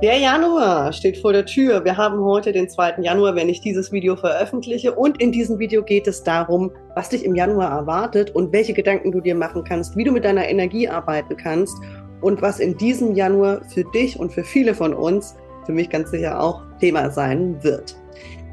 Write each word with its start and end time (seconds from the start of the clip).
Der 0.00 0.16
Januar 0.16 0.92
steht 0.92 1.18
vor 1.18 1.32
der 1.32 1.44
Tür. 1.44 1.84
Wir 1.84 1.96
haben 1.96 2.20
heute 2.20 2.52
den 2.52 2.68
2. 2.68 2.98
Januar, 3.00 3.34
wenn 3.34 3.48
ich 3.48 3.60
dieses 3.60 3.90
Video 3.90 4.14
veröffentliche. 4.14 4.94
Und 4.94 5.20
in 5.20 5.32
diesem 5.32 5.58
Video 5.58 5.82
geht 5.82 6.06
es 6.06 6.22
darum, 6.22 6.70
was 6.94 7.08
dich 7.08 7.24
im 7.24 7.34
Januar 7.34 7.72
erwartet 7.72 8.30
und 8.30 8.52
welche 8.52 8.74
Gedanken 8.74 9.10
du 9.10 9.20
dir 9.20 9.34
machen 9.34 9.64
kannst, 9.64 9.96
wie 9.96 10.04
du 10.04 10.12
mit 10.12 10.24
deiner 10.24 10.48
Energie 10.48 10.88
arbeiten 10.88 11.36
kannst 11.36 11.76
und 12.20 12.40
was 12.40 12.60
in 12.60 12.76
diesem 12.76 13.16
Januar 13.16 13.60
für 13.74 13.82
dich 13.92 14.20
und 14.20 14.32
für 14.32 14.44
viele 14.44 14.72
von 14.72 14.94
uns, 14.94 15.34
für 15.66 15.72
mich 15.72 15.90
ganz 15.90 16.12
sicher 16.12 16.40
auch, 16.40 16.62
Thema 16.78 17.10
sein 17.10 17.60
wird. 17.64 17.96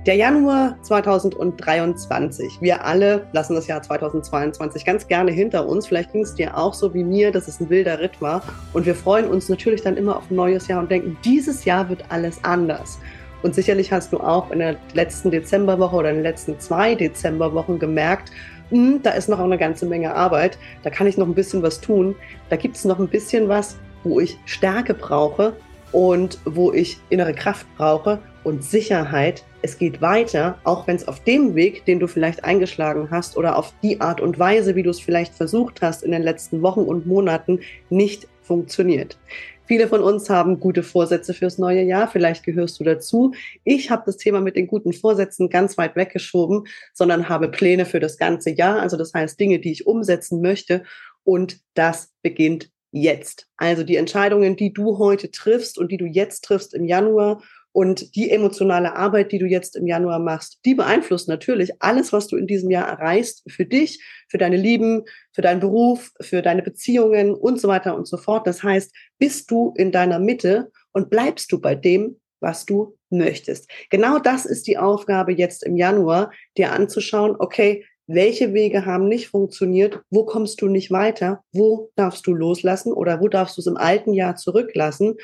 Der 0.05 0.13
Januar 0.13 0.77
2023. 0.83 2.61
Wir 2.61 2.85
alle 2.85 3.25
lassen 3.31 3.55
das 3.55 3.65
Jahr 3.65 3.81
2022 3.81 4.85
ganz 4.85 5.07
gerne 5.07 5.31
hinter 5.31 5.67
uns. 5.67 5.87
Vielleicht 5.87 6.11
ging 6.11 6.21
es 6.21 6.35
dir 6.35 6.55
auch 6.55 6.75
so 6.75 6.93
wie 6.93 7.03
mir, 7.03 7.31
dass 7.31 7.47
es 7.47 7.59
ein 7.59 7.71
wilder 7.71 7.99
Ritt 7.99 8.21
war. 8.21 8.43
Und 8.73 8.85
wir 8.85 8.93
freuen 8.93 9.27
uns 9.27 9.49
natürlich 9.49 9.81
dann 9.81 9.97
immer 9.97 10.17
auf 10.17 10.29
ein 10.29 10.35
neues 10.35 10.67
Jahr 10.67 10.79
und 10.79 10.91
denken, 10.91 11.17
dieses 11.25 11.65
Jahr 11.65 11.89
wird 11.89 12.03
alles 12.09 12.37
anders. 12.43 12.99
Und 13.41 13.55
sicherlich 13.55 13.91
hast 13.91 14.13
du 14.13 14.19
auch 14.19 14.51
in 14.51 14.59
der 14.59 14.75
letzten 14.93 15.31
Dezemberwoche 15.31 15.95
oder 15.95 16.09
in 16.11 16.17
den 16.17 16.23
letzten 16.23 16.59
zwei 16.59 16.93
Dezemberwochen 16.93 17.79
gemerkt, 17.79 18.31
hm, 18.69 19.01
da 19.01 19.09
ist 19.09 19.27
noch 19.27 19.39
eine 19.39 19.57
ganze 19.57 19.87
Menge 19.87 20.13
Arbeit, 20.13 20.59
da 20.83 20.91
kann 20.91 21.07
ich 21.07 21.17
noch 21.17 21.27
ein 21.27 21.33
bisschen 21.33 21.63
was 21.63 21.81
tun, 21.81 22.15
da 22.49 22.57
gibt 22.57 22.75
es 22.75 22.85
noch 22.85 22.99
ein 22.99 23.07
bisschen 23.07 23.49
was, 23.49 23.75
wo 24.03 24.19
ich 24.19 24.37
Stärke 24.45 24.93
brauche 24.93 25.53
und 25.91 26.37
wo 26.45 26.71
ich 26.71 26.99
innere 27.09 27.33
Kraft 27.33 27.65
brauche 27.75 28.19
und 28.43 28.63
Sicherheit. 28.63 29.43
Es 29.65 29.79
geht 29.79 29.99
weiter, 29.99 30.59
auch 30.63 30.85
wenn 30.85 30.95
es 30.95 31.07
auf 31.07 31.23
dem 31.23 31.55
Weg, 31.55 31.85
den 31.85 31.99
du 31.99 32.05
vielleicht 32.05 32.43
eingeschlagen 32.43 33.09
hast 33.09 33.35
oder 33.35 33.57
auf 33.57 33.73
die 33.81 33.99
Art 33.99 34.21
und 34.21 34.37
Weise, 34.37 34.75
wie 34.75 34.83
du 34.83 34.91
es 34.91 34.99
vielleicht 34.99 35.33
versucht 35.33 35.81
hast 35.81 36.03
in 36.03 36.11
den 36.11 36.21
letzten 36.21 36.61
Wochen 36.61 36.81
und 36.81 37.07
Monaten, 37.07 37.61
nicht 37.89 38.27
funktioniert. 38.43 39.17
Viele 39.65 39.87
von 39.87 40.01
uns 40.01 40.29
haben 40.29 40.59
gute 40.59 40.83
Vorsätze 40.83 41.33
fürs 41.33 41.57
neue 41.57 41.81
Jahr. 41.81 42.07
Vielleicht 42.07 42.43
gehörst 42.43 42.79
du 42.79 42.83
dazu. 42.83 43.33
Ich 43.63 43.89
habe 43.89 44.03
das 44.05 44.17
Thema 44.17 44.39
mit 44.39 44.55
den 44.55 44.67
guten 44.67 44.93
Vorsätzen 44.93 45.49
ganz 45.49 45.79
weit 45.79 45.95
weggeschoben, 45.95 46.67
sondern 46.93 47.27
habe 47.27 47.49
Pläne 47.49 47.87
für 47.87 47.99
das 47.99 48.19
ganze 48.19 48.51
Jahr. 48.51 48.79
Also 48.79 48.97
das 48.97 49.15
heißt 49.15 49.39
Dinge, 49.39 49.57
die 49.57 49.71
ich 49.71 49.87
umsetzen 49.87 50.41
möchte. 50.41 50.83
Und 51.23 51.57
das 51.73 52.13
beginnt 52.21 52.69
jetzt. 52.91 53.47
Also 53.57 53.83
die 53.83 53.95
Entscheidungen, 53.95 54.57
die 54.57 54.71
du 54.71 54.99
heute 54.99 55.31
triffst 55.31 55.79
und 55.79 55.91
die 55.91 55.97
du 55.97 56.05
jetzt 56.05 56.43
triffst 56.43 56.75
im 56.75 56.85
Januar 56.85 57.41
und 57.75 58.15
die 58.15 58.31
emotionale 58.31 58.95
Arbeit, 58.95 59.33
die 59.33 59.37
du 59.37 59.45
jetzt 59.45 59.75
im 59.75 59.85
Januar 59.85 60.19
machst, 60.19 60.59
die 60.63 60.75
beeinflusst 60.75 61.27
natürlich 61.27 61.73
alles, 61.79 62.13
was 62.13 62.27
du 62.27 62.37
in 62.37 62.47
diesem 62.47 62.71
Jahr 62.71 62.87
erreichst, 62.87 63.43
für 63.49 63.65
dich, 63.65 64.01
für 64.29 64.37
deine 64.37 64.55
Lieben, 64.55 65.03
für 65.33 65.41
deinen 65.41 65.59
Beruf, 65.59 66.11
für 66.21 66.41
deine 66.41 66.63
Beziehungen 66.63 67.33
und 67.33 67.59
so 67.59 67.67
weiter 67.67 67.97
und 67.97 68.07
so 68.07 68.15
fort. 68.15 68.47
Das 68.47 68.63
heißt, 68.63 68.95
bist 69.19 69.51
du 69.51 69.73
in 69.75 69.91
deiner 69.91 70.19
Mitte 70.19 70.71
und 70.93 71.09
bleibst 71.09 71.51
du 71.51 71.59
bei 71.59 71.75
dem, 71.75 72.21
was 72.39 72.65
du 72.65 72.97
möchtest. 73.09 73.69
Genau 73.89 74.19
das 74.19 74.45
ist 74.45 74.67
die 74.67 74.77
Aufgabe 74.77 75.33
jetzt 75.33 75.61
im 75.61 75.75
Januar, 75.75 76.31
dir 76.57 76.71
anzuschauen, 76.71 77.35
okay, 77.37 77.83
welche 78.07 78.53
Wege 78.53 78.85
haben 78.85 79.09
nicht 79.09 79.27
funktioniert, 79.27 79.99
wo 80.09 80.25
kommst 80.25 80.61
du 80.61 80.67
nicht 80.67 80.91
weiter, 80.91 81.43
wo 81.51 81.91
darfst 81.97 82.25
du 82.25 82.33
loslassen 82.33 82.93
oder 82.93 83.19
wo 83.19 83.27
darfst 83.27 83.57
du 83.57 83.61
es 83.61 83.67
im 83.67 83.77
alten 83.77 84.13
Jahr 84.13 84.37
zurücklassen 84.37 85.15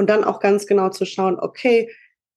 und 0.00 0.08
dann 0.08 0.24
auch 0.24 0.40
ganz 0.40 0.66
genau 0.66 0.88
zu 0.88 1.04
schauen, 1.04 1.38
okay, 1.38 1.90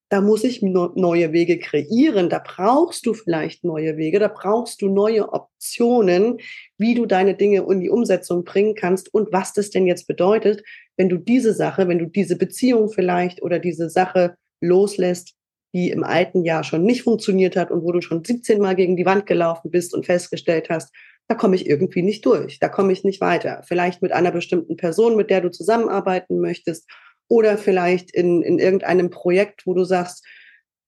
da 0.09 0.19
muss 0.19 0.44
ich 0.44 0.61
neue 0.61 1.31
Wege 1.31 1.59
kreieren, 1.59 2.30
da 2.30 2.44
brauchst 2.45 3.05
du 3.05 3.14
vielleicht 3.14 3.64
neue 3.64 3.95
Wege, 3.95 4.20
da 4.20 4.28
brauchst 4.28 4.81
du 4.81 4.89
neue 4.89 5.31
Optionen, 5.31 6.39
wie 6.78 6.94
du 6.94 7.05
deine 7.05 7.36
Dinge 7.36 7.66
in 7.70 7.80
die 7.80 7.89
Umsetzung 7.89 8.44
bringen 8.44 8.75
kannst 8.75 9.14
und 9.14 9.31
was 9.31 9.53
das 9.53 9.70
denn 9.70 9.88
jetzt 9.88 10.08
bedeutet, 10.08 10.61
wenn 10.97 11.08
du 11.08 11.17
diese 11.17 11.53
Sache, 11.53 11.88
wenn 11.88 12.00
du 12.00 12.05
diese 12.05 12.38
Beziehung 12.38 12.89
vielleicht 12.89 13.42
oder 13.42 13.60
diese 13.60 13.89
Sache 13.89 14.36
loslässt, 14.60 15.36
die 15.73 15.89
im 15.89 16.04
alten 16.04 16.43
Jahr 16.43 16.66
schon 16.66 16.83
nicht 16.83 17.04
funktioniert 17.04 17.55
hat 17.55 17.71
und 17.71 17.82
wo 17.82 17.93
du 17.93 18.02
schon 18.02 18.26
17 18.26 18.60
Mal 18.60 18.76
gegen 18.76 18.98
die 18.98 19.05
Wand 19.05 19.26
gelaufen 19.26 19.71
bist 19.71 19.93
und 19.93 20.05
festgestellt 20.05 20.70
hast, 20.70 20.93
da 21.30 21.36
komme 21.36 21.55
ich 21.55 21.66
irgendwie 21.66 22.02
nicht 22.02 22.26
durch, 22.26 22.60
da 22.60 22.67
komme 22.67 22.92
ich 22.92 23.05
nicht 23.05 23.21
weiter. 23.21 23.64
Vielleicht 23.66 24.02
mit 24.02 24.11
einer 24.11 24.32
bestimmten 24.32 24.76
Person, 24.76 25.16
mit 25.16 25.30
der 25.30 25.39
du 25.39 25.49
zusammenarbeiten 25.49 26.42
möchtest 26.42 26.89
oder 27.28 27.58
vielleicht 27.58 28.11
in, 28.11 28.42
in 28.42 28.60
irgendeinem 28.60 29.10
Projekt, 29.10 29.66
wo 29.66 29.73
du 29.73 29.84
sagst, 29.84 30.26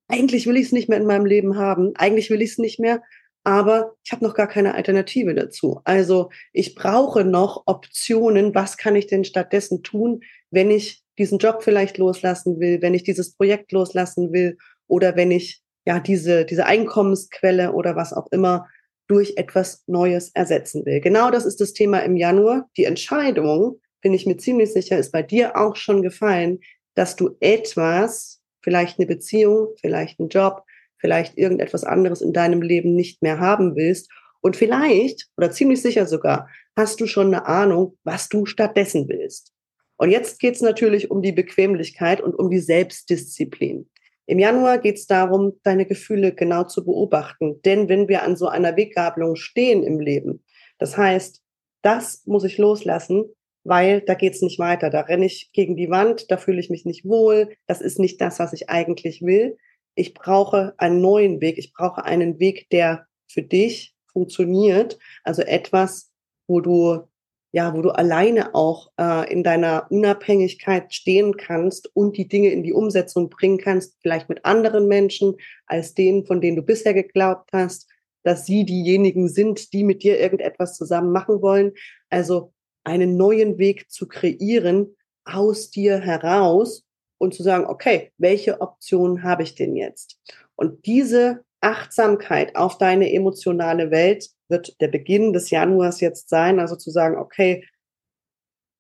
eigentlich 0.08 0.48
will 0.48 0.58
ich 0.58 0.68
es 0.68 0.72
nicht 0.72 0.90
mehr 0.90 1.00
in 1.00 1.08
meinem 1.08 1.26
Leben 1.26 1.58
haben, 1.58 1.94
eigentlich 1.96 2.30
will 2.30 2.42
ich 2.42 2.52
es 2.52 2.58
nicht 2.58 2.80
mehr, 2.80 3.02
aber 3.44 3.94
ich 4.04 4.12
habe 4.12 4.26
noch 4.26 4.34
gar 4.34 4.48
keine 4.48 4.74
Alternative 4.74 5.34
dazu. 5.36 5.80
Also 5.84 6.30
ich 6.52 6.76
brauche 6.76 7.24
noch 7.24 7.64
Optionen, 7.68 8.56
was 8.56 8.78
kann 8.78 8.96
ich 8.96 9.08
denn 9.08 9.24
stattdessen 9.24 9.84
tun, 9.84 10.22
wenn 10.50 10.72
ich 10.72 11.04
diesen 11.18 11.38
Job 11.38 11.64
vielleicht 11.64 11.98
loslassen 11.98 12.60
will, 12.60 12.82
wenn 12.82 12.94
ich 12.94 13.04
dieses 13.04 13.36
Projekt 13.36 13.72
loslassen 13.72 14.34
will 14.34 14.58
oder 14.88 15.16
wenn 15.16 15.32
ich 15.32 15.62
ja 15.86 16.00
diese, 16.00 16.46
diese 16.46 16.66
Einkommensquelle 16.66 17.72
oder 17.74 17.96
was 17.96 18.14
auch 18.14 18.28
immer 18.32 18.68
durch 19.08 19.34
etwas 19.38 19.84
Neues 19.86 20.32
ersetzen 20.34 20.86
will. 20.86 21.00
Genau 21.00 21.30
das 21.30 21.46
ist 21.46 21.62
das 21.62 21.74
Thema 21.74 22.00
im 22.00 22.18
Januar. 22.18 22.68
Die 22.78 22.86
Entscheidung, 22.86 23.80
bin 24.06 24.14
ich 24.14 24.28
mir 24.28 24.38
ziemlich 24.38 24.72
sicher, 24.72 25.00
ist 25.00 25.12
bei 25.12 25.24
dir 25.24 25.58
auch 25.58 25.76
schon 25.76 26.04
gefallen, 26.04 26.60
dass 26.94 27.16
du 27.16 27.38
etwas, 27.40 28.40
vielleicht 28.62 29.00
eine 29.00 29.08
Beziehung, 29.08 29.70
vielleicht 29.82 30.20
einen 30.20 30.30
Job, 30.30 30.62
vielleicht 30.98 31.40
irgendetwas 31.40 31.84
anderes 31.84 32.22
in 32.22 32.32
deinem 32.32 32.62
Leben 32.62 32.94
nicht 32.94 33.24
mehr 33.24 33.40
haben 33.40 33.76
willst. 33.76 34.12
Und 34.42 34.56
vielleicht, 34.56 35.28
oder 35.38 35.50
ziemlich 35.50 35.82
sicher 35.82 36.06
sogar, 36.06 36.48
hast 36.76 37.02
du 37.02 37.08
schon 37.08 37.34
eine 37.34 37.48
Ahnung, 37.48 37.98
was 38.04 38.30
du 38.30 38.46
stattdessen 38.46 39.10
willst. 39.10 39.54
Und 39.98 40.12
jetzt 40.12 40.40
geht 40.40 40.54
es 40.54 40.62
natürlich 40.62 41.10
um 41.10 41.24
die 41.24 41.32
Bequemlichkeit 41.32 42.22
und 42.22 42.36
um 42.36 42.52
die 42.52 42.60
Selbstdisziplin. 42.60 43.90
Im 44.28 44.38
Januar 44.38 44.78
geht 44.78 44.98
es 44.98 45.08
darum, 45.08 45.54
deine 45.64 45.88
Gefühle 45.88 46.32
genau 46.32 46.66
zu 46.66 46.86
beobachten. 46.86 47.60
Denn 47.64 47.90
wenn 47.90 48.08
wir 48.08 48.22
an 48.22 48.36
so 48.36 48.50
einer 48.50 48.78
Weggabelung 48.78 49.36
stehen 49.36 49.82
im 49.82 50.00
Leben, 50.00 50.44
das 50.78 50.96
heißt, 50.96 51.42
das 51.82 52.24
muss 52.28 52.44
ich 52.44 52.60
loslassen, 52.60 53.32
weil 53.66 54.02
da 54.02 54.14
geht's 54.14 54.42
nicht 54.42 54.60
weiter. 54.60 54.90
Da 54.90 55.02
renne 55.02 55.26
ich 55.26 55.52
gegen 55.52 55.76
die 55.76 55.90
Wand, 55.90 56.32
da 56.32 56.38
fühle 56.38 56.60
ich 56.60 56.70
mich 56.70 56.86
nicht 56.86 57.04
wohl. 57.04 57.50
Das 57.68 57.82
ist 57.82 58.00
nicht 58.00 58.22
das, 58.22 58.40
was 58.40 58.54
ich 58.54 58.70
eigentlich 58.70 59.22
will. 59.22 59.58
Ich 59.96 60.14
brauche 60.14 60.74
einen 60.78 61.02
neuen 61.02 61.42
Weg. 61.42 61.58
Ich 61.58 61.74
brauche 61.74 62.06
einen 62.06 62.40
Weg, 62.40 62.70
der 62.70 63.08
für 63.28 63.42
dich 63.42 63.96
funktioniert. 64.14 64.98
Also 65.24 65.42
etwas, 65.42 66.12
wo 66.48 66.62
du 66.62 67.08
ja, 67.56 67.74
wo 67.74 67.82
du 67.82 67.92
alleine 67.92 68.54
auch 68.54 68.92
äh, 69.00 69.32
in 69.32 69.42
deiner 69.42 69.88
Unabhängigkeit 69.90 70.94
stehen 70.94 71.38
kannst 71.38 71.90
und 71.96 72.18
die 72.18 72.28
Dinge 72.28 72.50
in 72.50 72.64
die 72.64 72.74
Umsetzung 72.74 73.30
bringen 73.30 73.60
kannst, 73.60 73.96
vielleicht 74.02 74.28
mit 74.28 74.44
anderen 74.44 74.90
Menschen 74.90 75.36
als 75.66 75.94
denen, 75.94 76.26
von 76.26 76.42
denen 76.42 76.58
du 76.58 76.64
bisher 76.64 76.94
geglaubt 76.94 77.52
hast, 77.54 77.90
dass 78.24 78.46
sie 78.46 78.66
diejenigen 78.66 79.30
sind, 79.30 79.72
die 79.72 79.86
mit 79.86 80.04
dir 80.04 80.20
irgendetwas 80.20 80.76
zusammen 80.76 81.14
machen 81.14 81.42
wollen. 81.42 81.72
Also 82.10 82.52
einen 82.86 83.18
neuen 83.18 83.58
Weg 83.58 83.92
zu 83.92 84.08
kreieren 84.08 84.96
aus 85.26 85.72
dir 85.72 86.00
heraus 86.00 86.86
und 87.18 87.34
zu 87.34 87.44
sagen, 87.44 87.66
okay, 87.66 88.12
welche 88.18 88.62
Option 88.62 89.24
habe 89.24 89.44
ich 89.44 89.56
denn 89.56 89.76
jetzt? 89.76 90.20
Und 90.56 90.86
diese 90.86 91.44
Achtsamkeit 91.62 92.56
auf 92.56 92.78
deine 92.78 93.12
emotionale 93.12 93.92
Welt 93.92 94.30
wird 94.50 94.80
der 94.80 94.88
Beginn 94.88 95.34
des 95.34 95.50
Januars 95.50 96.00
jetzt 96.00 96.30
sein, 96.30 96.60
also 96.60 96.76
zu 96.76 96.92
sagen, 96.92 97.18
okay, 97.18 97.68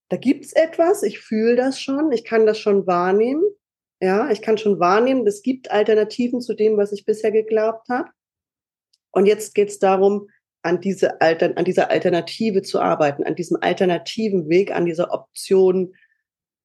da 0.09 0.17
gibt's 0.17 0.53
etwas, 0.53 1.01
ich 1.01 1.19
fühle 1.19 1.55
das 1.55 1.81
schon, 1.81 2.11
ich 2.11 2.23
kann 2.23 2.45
das 2.45 2.59
schon 2.59 2.85
wahrnehmen. 2.85 3.43
Ja, 4.01 4.29
ich 4.29 4.41
kann 4.41 4.57
schon 4.57 4.79
wahrnehmen, 4.79 5.25
es 5.25 5.41
gibt 5.41 5.71
Alternativen 5.71 6.41
zu 6.41 6.53
dem, 6.53 6.77
was 6.77 6.91
ich 6.91 7.05
bisher 7.05 7.31
geglaubt 7.31 7.87
habe. 7.89 8.09
Und 9.11 9.25
jetzt 9.25 9.55
geht's 9.55 9.79
darum, 9.79 10.29
an, 10.65 10.81
diese 10.81 11.21
Alter, 11.21 11.53
an 11.55 11.65
dieser 11.65 11.89
Alternative 11.89 12.61
zu 12.61 12.81
arbeiten, 12.81 13.23
an 13.23 13.35
diesem 13.35 13.57
alternativen 13.61 14.49
Weg, 14.49 14.75
an 14.75 14.85
dieser 14.85 15.13
Option, 15.13 15.93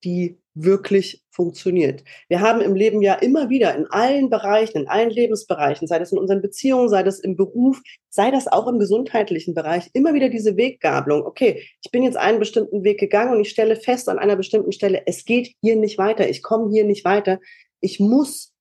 die 0.03 0.39
wirklich 0.55 1.23
funktioniert. 1.31 2.03
Wir 2.29 2.41
haben 2.41 2.61
im 2.61 2.75
Leben 2.75 3.03
ja 3.03 3.15
immer 3.15 3.51
wieder 3.51 3.75
in 3.75 3.87
allen 3.87 4.31
Bereichen, 4.31 4.79
in 4.79 4.89
allen 4.89 5.11
Lebensbereichen, 5.11 5.87
sei 5.87 5.99
das 5.99 6.13
in 6.13 6.19
unseren 6.19 6.43
Beziehungen, 6.43 6.89
sei 6.89 7.03
das 7.03 7.21
im 7.21 7.37
Beruf, 7.37 7.81
sei 8.09 8.31
das 8.31 8.49
auch 8.49 8.67
im 8.67 8.79
gesundheitlichen 8.79 9.55
Bereich, 9.55 9.91
immer 9.93 10.15
wieder 10.15 10.29
diese 10.29 10.57
Weggabelung. 10.57 11.25
Okay, 11.25 11.63
ich 11.83 11.91
bin 11.91 12.03
jetzt 12.03 12.17
einen 12.17 12.41
bestimmten 12.41 12.83
Weg 12.83 12.99
gegangen 12.99 13.35
und 13.35 13.41
ich 13.41 13.51
stelle 13.51 13.77
fest 13.77 14.09
an 14.09 14.19
einer 14.19 14.37
bestimmten 14.37 14.73
Stelle, 14.73 15.03
es 15.07 15.25
geht 15.25 15.55
hier 15.61 15.77
nicht 15.77 15.99
weiter, 15.99 16.29
ich 16.29 16.43
komme 16.43 16.71
hier 16.73 16.85
nicht 16.85 17.05
weiter. 17.05 17.39
Ich 17.81 18.01
muss 18.01 18.53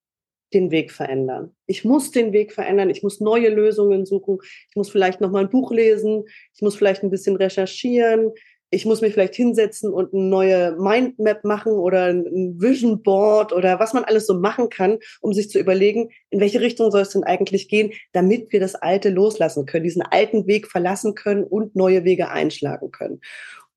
den 0.52 0.70
Weg 0.70 0.90
verändern. 0.90 1.54
Ich 1.66 1.84
muss 1.84 2.10
den 2.10 2.32
Weg 2.32 2.52
verändern. 2.52 2.90
Ich 2.90 3.02
muss 3.02 3.20
neue 3.20 3.48
Lösungen 3.48 4.06
suchen. 4.06 4.38
Ich 4.68 4.76
muss 4.76 4.90
vielleicht 4.90 5.20
noch 5.20 5.30
mal 5.30 5.44
ein 5.44 5.50
Buch 5.50 5.72
lesen. 5.72 6.24
Ich 6.54 6.62
muss 6.62 6.76
vielleicht 6.76 7.02
ein 7.02 7.10
bisschen 7.10 7.36
recherchieren. 7.36 8.32
Ich 8.72 8.86
muss 8.86 9.00
mich 9.00 9.12
vielleicht 9.12 9.34
hinsetzen 9.34 9.92
und 9.92 10.14
eine 10.14 10.22
neue 10.22 10.76
Mindmap 10.78 11.44
machen 11.44 11.72
oder 11.72 12.04
ein 12.04 12.54
Vision 12.60 13.02
Board 13.02 13.52
oder 13.52 13.80
was 13.80 13.94
man 13.94 14.04
alles 14.04 14.28
so 14.28 14.34
machen 14.34 14.68
kann, 14.68 14.98
um 15.20 15.32
sich 15.32 15.50
zu 15.50 15.58
überlegen, 15.58 16.10
in 16.30 16.38
welche 16.38 16.60
Richtung 16.60 16.92
soll 16.92 17.00
es 17.00 17.10
denn 17.10 17.24
eigentlich 17.24 17.68
gehen, 17.68 17.92
damit 18.12 18.52
wir 18.52 18.60
das 18.60 18.76
Alte 18.76 19.10
loslassen 19.10 19.66
können, 19.66 19.82
diesen 19.82 20.02
alten 20.02 20.46
Weg 20.46 20.68
verlassen 20.68 21.16
können 21.16 21.42
und 21.42 21.74
neue 21.74 22.04
Wege 22.04 22.30
einschlagen 22.30 22.92
können. 22.92 23.20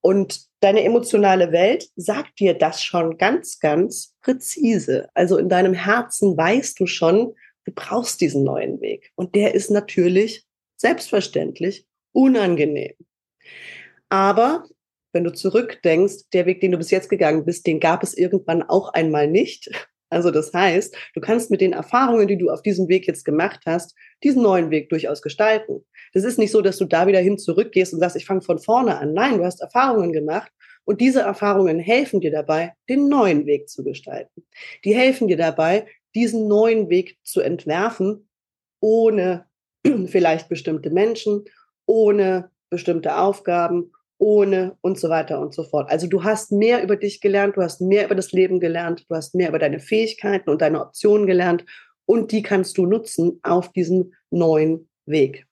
Und 0.06 0.42
deine 0.60 0.84
emotionale 0.84 1.54
Welt 1.54 1.90
sagt 1.96 2.40
dir 2.40 2.54
das 2.54 2.84
schon 2.84 3.18
ganz, 3.18 3.60
ganz 3.60 4.14
präzise. 4.22 5.08
Also 5.14 5.38
in 5.38 5.48
deinem 5.48 5.74
Herzen 5.74 6.36
weißt 6.36 6.78
du 6.78 6.88
schon, 6.88 7.34
du 7.64 7.72
brauchst 7.74 8.20
diesen 8.20 8.44
neuen 8.44 8.82
Weg. 8.82 9.12
Und 9.16 9.34
der 9.34 9.56
ist 9.56 9.72
natürlich 9.72 10.46
selbstverständlich 10.76 11.88
unangenehm. 12.12 12.96
Aber 14.10 14.66
wenn 15.14 15.24
du 15.24 15.32
zurückdenkst, 15.32 16.30
der 16.34 16.46
Weg, 16.48 16.60
den 16.60 16.72
du 16.72 16.78
bis 16.78 16.92
jetzt 16.92 17.10
gegangen 17.10 17.46
bist, 17.46 17.66
den 17.66 17.80
gab 17.80 18.04
es 18.04 18.14
irgendwann 18.14 18.62
auch 18.62 18.90
einmal 18.90 19.28
nicht. 19.28 19.72
Also 20.14 20.32
das 20.32 20.54
heißt, 20.54 20.96
du 21.14 21.22
kannst 21.22 21.52
mit 21.52 21.62
den 21.62 21.74
Erfahrungen, 21.74 22.28
die 22.28 22.38
du 22.38 22.50
auf 22.50 22.62
diesem 22.62 22.88
Weg 22.88 23.08
jetzt 23.08 23.26
gemacht 23.26 23.62
hast, 23.66 23.96
diesen 24.24 24.44
neuen 24.44 24.70
Weg 24.72 24.90
durchaus 24.90 25.22
gestalten. 25.22 25.84
Das 26.14 26.24
ist 26.24 26.38
nicht 26.38 26.52
so, 26.52 26.62
dass 26.62 26.78
du 26.78 26.86
da 26.86 27.08
wieder 27.08 27.20
hin 27.20 27.38
zurückgehst 27.38 27.94
und 27.94 28.00
sagst, 28.00 28.16
ich 28.16 28.26
fange 28.26 28.42
von 28.42 28.60
vorne 28.60 28.98
an. 28.98 29.14
Nein, 29.14 29.38
du 29.40 29.46
hast 29.46 29.62
Erfahrungen 29.62 30.14
gemacht 30.14 30.52
und 30.86 31.02
diese 31.02 31.22
Erfahrungen 31.22 31.80
helfen 31.80 32.22
dir 32.22 32.32
dabei, 32.32 32.74
den 32.90 33.08
neuen 33.08 33.46
Weg 33.46 33.70
zu 33.70 33.84
gestalten. 33.84 34.46
Die 34.86 34.96
helfen 34.96 35.28
dir 35.28 35.38
dabei, 35.38 35.88
diesen 36.16 36.48
neuen 36.48 36.90
Weg 36.90 37.18
zu 37.24 37.42
entwerfen, 37.42 38.30
ohne 38.80 39.48
vielleicht 40.06 40.50
bestimmte 40.50 40.90
Menschen, 40.90 41.46
ohne 41.86 42.52
bestimmte 42.70 43.18
Aufgaben, 43.18 43.92
ohne 44.24 44.78
und 44.80 44.98
so 44.98 45.10
weiter 45.10 45.42
und 45.42 45.54
so 45.54 45.64
fort. 45.64 45.92
Also 45.92 46.08
du 46.08 46.24
hast 46.24 46.54
mehr 46.54 46.82
über 46.82 46.96
dich 46.96 47.20
gelernt, 47.20 47.58
du 47.58 47.62
hast 47.62 47.82
mehr 47.82 48.06
über 48.06 48.16
das 48.16 48.32
Leben 48.32 48.62
gelernt, 48.62 49.06
du 49.10 49.16
hast 49.16 49.36
mehr 49.36 49.50
über 49.50 49.60
deine 49.60 49.82
Fähigkeiten 49.82 50.50
und 50.50 50.62
deine 50.62 50.80
Optionen 50.80 51.28
gelernt 51.28 51.66
und 52.06 52.32
die 52.32 52.42
kannst 52.42 52.78
du 52.78 52.86
nutzen 52.86 53.42
auf 53.44 53.74
diesem 53.74 54.14
neuen 54.32 54.88
Weg. 55.06 55.46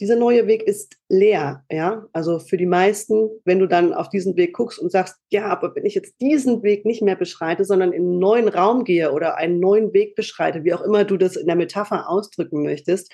Dieser 0.00 0.16
neue 0.16 0.46
Weg 0.46 0.62
ist 0.64 0.96
leer, 1.08 1.64
ja. 1.72 2.06
Also 2.12 2.38
für 2.38 2.58
die 2.58 2.66
meisten, 2.66 3.30
wenn 3.46 3.58
du 3.58 3.66
dann 3.66 3.94
auf 3.94 4.10
diesen 4.10 4.36
Weg 4.36 4.52
guckst 4.52 4.78
und 4.78 4.92
sagst, 4.92 5.16
ja, 5.30 5.46
aber 5.46 5.74
wenn 5.74 5.86
ich 5.86 5.94
jetzt 5.94 6.20
diesen 6.20 6.62
Weg 6.62 6.84
nicht 6.84 7.00
mehr 7.00 7.16
beschreite, 7.16 7.64
sondern 7.64 7.92
in 7.92 8.02
einen 8.02 8.18
neuen 8.18 8.48
Raum 8.48 8.84
gehe 8.84 9.12
oder 9.12 9.38
einen 9.38 9.60
neuen 9.60 9.94
Weg 9.94 10.14
beschreite, 10.14 10.62
wie 10.62 10.74
auch 10.74 10.82
immer 10.82 11.04
du 11.04 11.16
das 11.16 11.36
in 11.36 11.46
der 11.46 11.56
Metapher 11.56 12.08
ausdrücken 12.10 12.62
möchtest, 12.62 13.10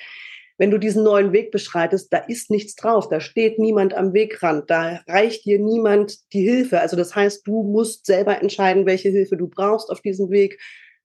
wenn 0.56 0.71
du 0.71 0.79
diesen 0.79 1.03
neuen 1.03 1.33
Weg 1.33 1.51
beschreitest, 1.51 2.12
da 2.12 2.19
ist 2.19 2.51
nichts 2.51 2.77
drauf, 2.77 3.09
da 3.09 3.21
steht 3.21 3.59
niemand 3.59 3.95
am 3.95 4.12
Wegrand, 4.12 4.71
da 4.71 5.01
reicht 5.09 5.45
dir 5.45 5.59
niemand 5.59 6.33
die 6.33 6.43
Hilfe. 6.43 6.81
Also 6.81 6.97
das 6.97 7.15
heißt, 7.15 7.47
du 7.47 7.62
musst 7.65 8.06
selber 8.06 8.41
entscheiden, 8.41 8.87
welche 8.87 9.09
Hilfe 9.09 9.37
du 9.37 9.49
brauchst 9.49 9.91
auf 9.91 10.01
diesem 10.01 10.31
Weg, 10.31 10.61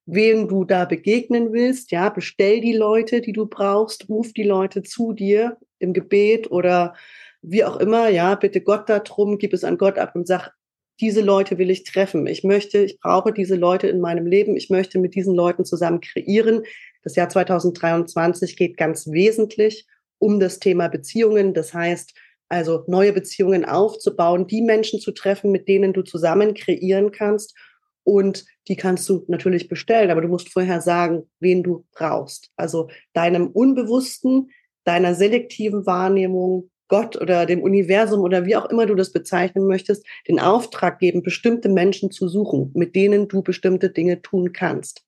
wen 0.06 0.48
du 0.48 0.64
da 0.64 0.84
begegnen 0.84 1.52
willst. 1.52 1.90
Ja, 1.90 2.10
bestell 2.10 2.60
die 2.60 2.74
Leute, 2.74 3.20
die 3.20 3.32
du 3.32 3.46
brauchst, 3.46 4.08
ruf 4.08 4.32
die 4.32 4.44
Leute 4.44 4.82
zu 4.82 5.12
dir 5.12 5.56
im 5.78 5.92
Gebet 5.92 6.50
oder 6.50 6.94
wie 7.42 7.64
auch 7.64 7.78
immer. 7.78 8.08
Ja, 8.08 8.34
bitte 8.36 8.60
Gott 8.60 8.88
darum, 8.88 9.38
gib 9.38 9.52
es 9.52 9.64
an 9.64 9.78
Gott 9.78 9.98
ab 9.98 10.14
und 10.14 10.26
sag, 10.26 10.52
diese 11.00 11.22
Leute 11.22 11.58
will 11.58 11.70
ich 11.70 11.84
treffen. 11.84 12.26
Ich 12.26 12.44
möchte, 12.44 12.78
ich 12.78 13.00
brauche 13.00 13.32
diese 13.32 13.56
Leute 13.56 13.88
in 13.88 14.00
meinem 14.00 14.26
Leben. 14.26 14.54
Ich 14.54 14.68
möchte 14.68 14.98
mit 14.98 15.14
diesen 15.14 15.34
Leuten 15.34 15.64
zusammen 15.64 16.00
kreieren. 16.00 16.62
Das 17.02 17.16
Jahr 17.16 17.28
2023 17.28 18.56
geht 18.56 18.76
ganz 18.76 19.08
wesentlich 19.08 19.86
um 20.18 20.38
das 20.38 20.58
Thema 20.58 20.88
Beziehungen. 20.88 21.54
Das 21.54 21.72
heißt, 21.72 22.14
also 22.48 22.84
neue 22.88 23.12
Beziehungen 23.12 23.64
aufzubauen, 23.64 24.46
die 24.46 24.60
Menschen 24.60 25.00
zu 25.00 25.12
treffen, 25.12 25.50
mit 25.50 25.68
denen 25.68 25.92
du 25.92 26.02
zusammen 26.02 26.54
kreieren 26.54 27.12
kannst. 27.12 27.56
Und 28.02 28.44
die 28.68 28.76
kannst 28.76 29.08
du 29.08 29.24
natürlich 29.28 29.68
bestellen, 29.68 30.10
aber 30.10 30.20
du 30.20 30.28
musst 30.28 30.52
vorher 30.52 30.80
sagen, 30.80 31.30
wen 31.38 31.62
du 31.62 31.86
brauchst. 31.92 32.50
Also 32.56 32.88
deinem 33.12 33.48
Unbewussten, 33.48 34.50
deiner 34.84 35.14
selektiven 35.14 35.86
Wahrnehmung, 35.86 36.70
Gott 36.88 37.16
oder 37.20 37.46
dem 37.46 37.62
Universum 37.62 38.20
oder 38.20 38.46
wie 38.46 38.56
auch 38.56 38.68
immer 38.68 38.84
du 38.84 38.96
das 38.96 39.12
bezeichnen 39.12 39.66
möchtest, 39.66 40.04
den 40.26 40.40
Auftrag 40.40 40.98
geben, 40.98 41.22
bestimmte 41.22 41.68
Menschen 41.68 42.10
zu 42.10 42.28
suchen, 42.28 42.72
mit 42.74 42.96
denen 42.96 43.28
du 43.28 43.42
bestimmte 43.42 43.90
Dinge 43.90 44.22
tun 44.22 44.52
kannst. 44.52 45.04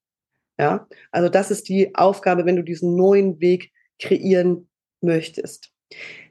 Ja, 0.62 0.87
also 1.11 1.29
das 1.29 1.50
ist 1.50 1.69
die 1.69 1.93
Aufgabe, 1.97 2.47
wenn 2.47 2.55
du 2.55 2.62
diesen 2.62 2.94
neuen 2.94 3.41
Weg 3.41 3.73
kreieren 3.99 4.69
möchtest. 5.00 5.73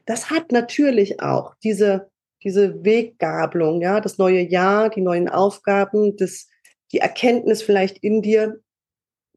Das 0.06 0.30
hat 0.30 0.52
natürlich 0.52 1.20
auch 1.20 1.54
diese, 1.62 2.10
diese 2.42 2.82
Weggabelung, 2.82 3.82
ja, 3.82 4.00
das 4.00 4.16
neue 4.16 4.40
Jahr, 4.40 4.88
die 4.88 5.02
neuen 5.02 5.28
Aufgaben, 5.28 6.16
das, 6.16 6.48
die 6.92 7.00
Erkenntnis 7.00 7.62
vielleicht 7.62 7.98
in 7.98 8.22
dir, 8.22 8.58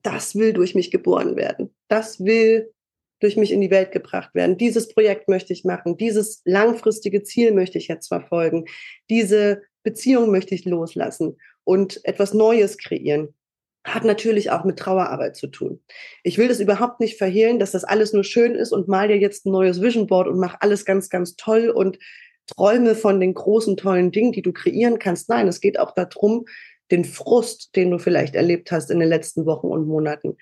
das 0.02 0.34
will 0.34 0.54
durch 0.54 0.76
mich 0.76 0.92
geboren 0.92 1.36
werden. 1.36 1.76
Das 1.90 2.24
will 2.24 2.72
durch 3.20 3.36
mich 3.36 3.52
in 3.52 3.60
die 3.60 3.72
Welt 3.72 3.92
gebracht 3.92 4.34
werden. 4.34 4.58
Dieses 4.58 4.88
Projekt 4.88 5.28
möchte 5.28 5.52
ich 5.52 5.66
machen. 5.66 5.98
Dieses 5.98 6.42
langfristige 6.46 7.22
Ziel 7.24 7.52
möchte 7.52 7.80
ich 7.80 7.90
jetzt 7.90 8.08
verfolgen. 8.08 8.64
Diese 9.10 9.62
Beziehung 9.84 10.32
möchte 10.32 10.56
ich 10.56 10.64
loslassen 10.64 11.38
und 11.66 12.00
etwas 12.06 12.34
Neues 12.34 12.78
kreieren 12.78 13.36
hat 13.86 14.04
natürlich 14.04 14.50
auch 14.50 14.64
mit 14.66 14.78
Trauerarbeit 14.78 15.36
zu 15.36 15.48
tun. 15.48 15.80
Ich 16.24 16.38
will 16.38 16.48
das 16.48 16.60
überhaupt 16.60 17.00
nicht 17.00 17.18
verhehlen, 17.18 17.60
dass 17.60 17.72
das 17.72 17.84
alles 17.84 18.14
nur 18.14 18.24
schön 18.24 18.56
ist 18.56 18.72
und 18.72 18.88
mal 18.88 19.08
dir 19.08 19.18
jetzt 19.18 19.46
ein 19.46 19.52
neues 19.52 19.82
Vision 19.82 20.08
Board 20.08 20.28
und 20.28 20.40
mach 20.40 20.58
alles 20.60 20.86
ganz, 20.86 21.10
ganz 21.10 21.36
toll 21.36 21.70
und 21.70 22.00
träume 22.48 22.96
von 22.96 23.20
den 23.20 23.34
großen, 23.34 23.78
tollen 23.78 24.12
Dingen, 24.12 24.32
die 24.32 24.42
du 24.42 24.52
kreieren 24.52 25.00
kannst. 25.00 25.30
Nein, 25.30 25.48
es 25.48 25.62
geht 25.62 25.80
auch 25.80 25.94
darum, 25.94 26.46
den 26.92 27.06
Frust, 27.06 27.76
den 27.76 27.92
du 27.92 28.00
vielleicht 28.00 28.36
erlebt 28.36 28.72
hast 28.72 28.90
in 28.90 29.00
den 29.00 29.10
letzten 29.10 29.46
Wochen 29.46 29.68
und 29.68 29.88
Monaten, 29.88 30.38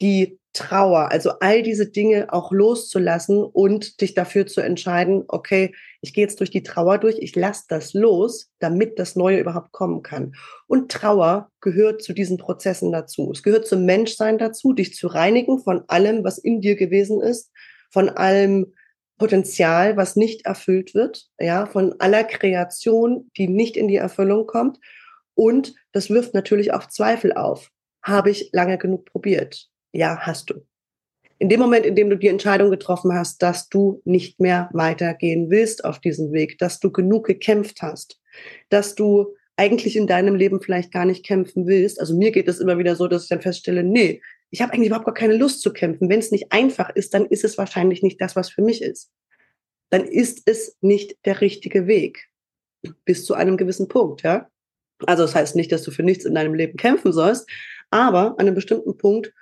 die 0.00 0.38
Trauer, 0.52 1.10
also 1.10 1.30
all 1.40 1.62
diese 1.62 1.86
Dinge 1.90 2.32
auch 2.32 2.52
loszulassen 2.52 3.42
und 3.42 4.00
dich 4.02 4.14
dafür 4.14 4.46
zu 4.46 4.60
entscheiden, 4.60 5.24
okay, 5.28 5.74
ich 6.02 6.12
gehe 6.12 6.24
jetzt 6.24 6.40
durch 6.40 6.50
die 6.50 6.62
Trauer 6.62 6.98
durch, 6.98 7.16
ich 7.18 7.34
lasse 7.34 7.64
das 7.68 7.94
los, 7.94 8.50
damit 8.58 8.98
das 8.98 9.16
Neue 9.16 9.38
überhaupt 9.38 9.72
kommen 9.72 10.02
kann. 10.02 10.34
Und 10.66 10.92
Trauer 10.92 11.50
gehört 11.60 12.02
zu 12.02 12.12
diesen 12.12 12.36
Prozessen 12.36 12.92
dazu. 12.92 13.30
Es 13.32 13.42
gehört 13.42 13.66
zum 13.66 13.86
Menschsein 13.86 14.36
dazu, 14.36 14.74
dich 14.74 14.94
zu 14.94 15.06
reinigen 15.06 15.58
von 15.58 15.84
allem, 15.88 16.22
was 16.22 16.38
in 16.38 16.60
dir 16.60 16.76
gewesen 16.76 17.22
ist, 17.22 17.50
von 17.90 18.10
allem 18.10 18.74
Potenzial, 19.18 19.96
was 19.96 20.16
nicht 20.16 20.44
erfüllt 20.44 20.94
wird, 20.94 21.28
ja, 21.38 21.66
von 21.66 21.94
aller 22.00 22.24
Kreation, 22.24 23.30
die 23.36 23.48
nicht 23.48 23.76
in 23.76 23.88
die 23.88 23.96
Erfüllung 23.96 24.46
kommt. 24.46 24.78
Und 25.34 25.74
das 25.92 26.10
wirft 26.10 26.34
natürlich 26.34 26.74
auch 26.74 26.88
Zweifel 26.88 27.32
auf. 27.32 27.70
Habe 28.02 28.30
ich 28.30 28.50
lange 28.52 28.78
genug 28.78 29.06
probiert? 29.06 29.71
Ja, 29.92 30.18
hast 30.20 30.50
du. 30.50 30.66
In 31.38 31.48
dem 31.48 31.60
Moment, 31.60 31.84
in 31.84 31.96
dem 31.96 32.08
du 32.08 32.16
die 32.16 32.28
Entscheidung 32.28 32.70
getroffen 32.70 33.12
hast, 33.12 33.42
dass 33.42 33.68
du 33.68 34.00
nicht 34.04 34.40
mehr 34.40 34.70
weitergehen 34.72 35.50
willst 35.50 35.84
auf 35.84 35.98
diesem 35.98 36.32
Weg, 36.32 36.58
dass 36.58 36.78
du 36.78 36.90
genug 36.90 37.26
gekämpft 37.26 37.82
hast, 37.82 38.20
dass 38.68 38.94
du 38.94 39.34
eigentlich 39.56 39.96
in 39.96 40.06
deinem 40.06 40.34
Leben 40.34 40.62
vielleicht 40.62 40.92
gar 40.92 41.04
nicht 41.04 41.24
kämpfen 41.26 41.66
willst. 41.66 42.00
Also 42.00 42.16
mir 42.16 42.30
geht 42.30 42.48
es 42.48 42.60
immer 42.60 42.78
wieder 42.78 42.96
so, 42.96 43.08
dass 43.08 43.24
ich 43.24 43.28
dann 43.28 43.42
feststelle, 43.42 43.82
nee, 43.82 44.22
ich 44.50 44.62
habe 44.62 44.72
eigentlich 44.72 44.88
überhaupt 44.88 45.06
gar 45.06 45.14
keine 45.14 45.36
Lust 45.36 45.62
zu 45.62 45.72
kämpfen. 45.72 46.08
Wenn 46.08 46.20
es 46.20 46.30
nicht 46.30 46.52
einfach 46.52 46.90
ist, 46.90 47.12
dann 47.14 47.26
ist 47.26 47.44
es 47.44 47.58
wahrscheinlich 47.58 48.02
nicht 48.02 48.20
das, 48.20 48.36
was 48.36 48.50
für 48.50 48.62
mich 48.62 48.82
ist. 48.82 49.10
Dann 49.90 50.06
ist 50.06 50.42
es 50.46 50.76
nicht 50.80 51.16
der 51.24 51.40
richtige 51.40 51.86
Weg. 51.86 52.28
Bis 53.04 53.24
zu 53.24 53.34
einem 53.34 53.56
gewissen 53.56 53.88
Punkt, 53.88 54.22
ja. 54.22 54.48
Also 55.06 55.24
das 55.24 55.34
heißt 55.34 55.56
nicht, 55.56 55.72
dass 55.72 55.82
du 55.82 55.90
für 55.90 56.02
nichts 56.02 56.24
in 56.24 56.34
deinem 56.34 56.54
Leben 56.54 56.76
kämpfen 56.76 57.12
sollst, 57.12 57.48
aber 57.90 58.32
an 58.32 58.40
einem 58.40 58.54
bestimmten 58.54 58.96
Punkt 58.96 59.32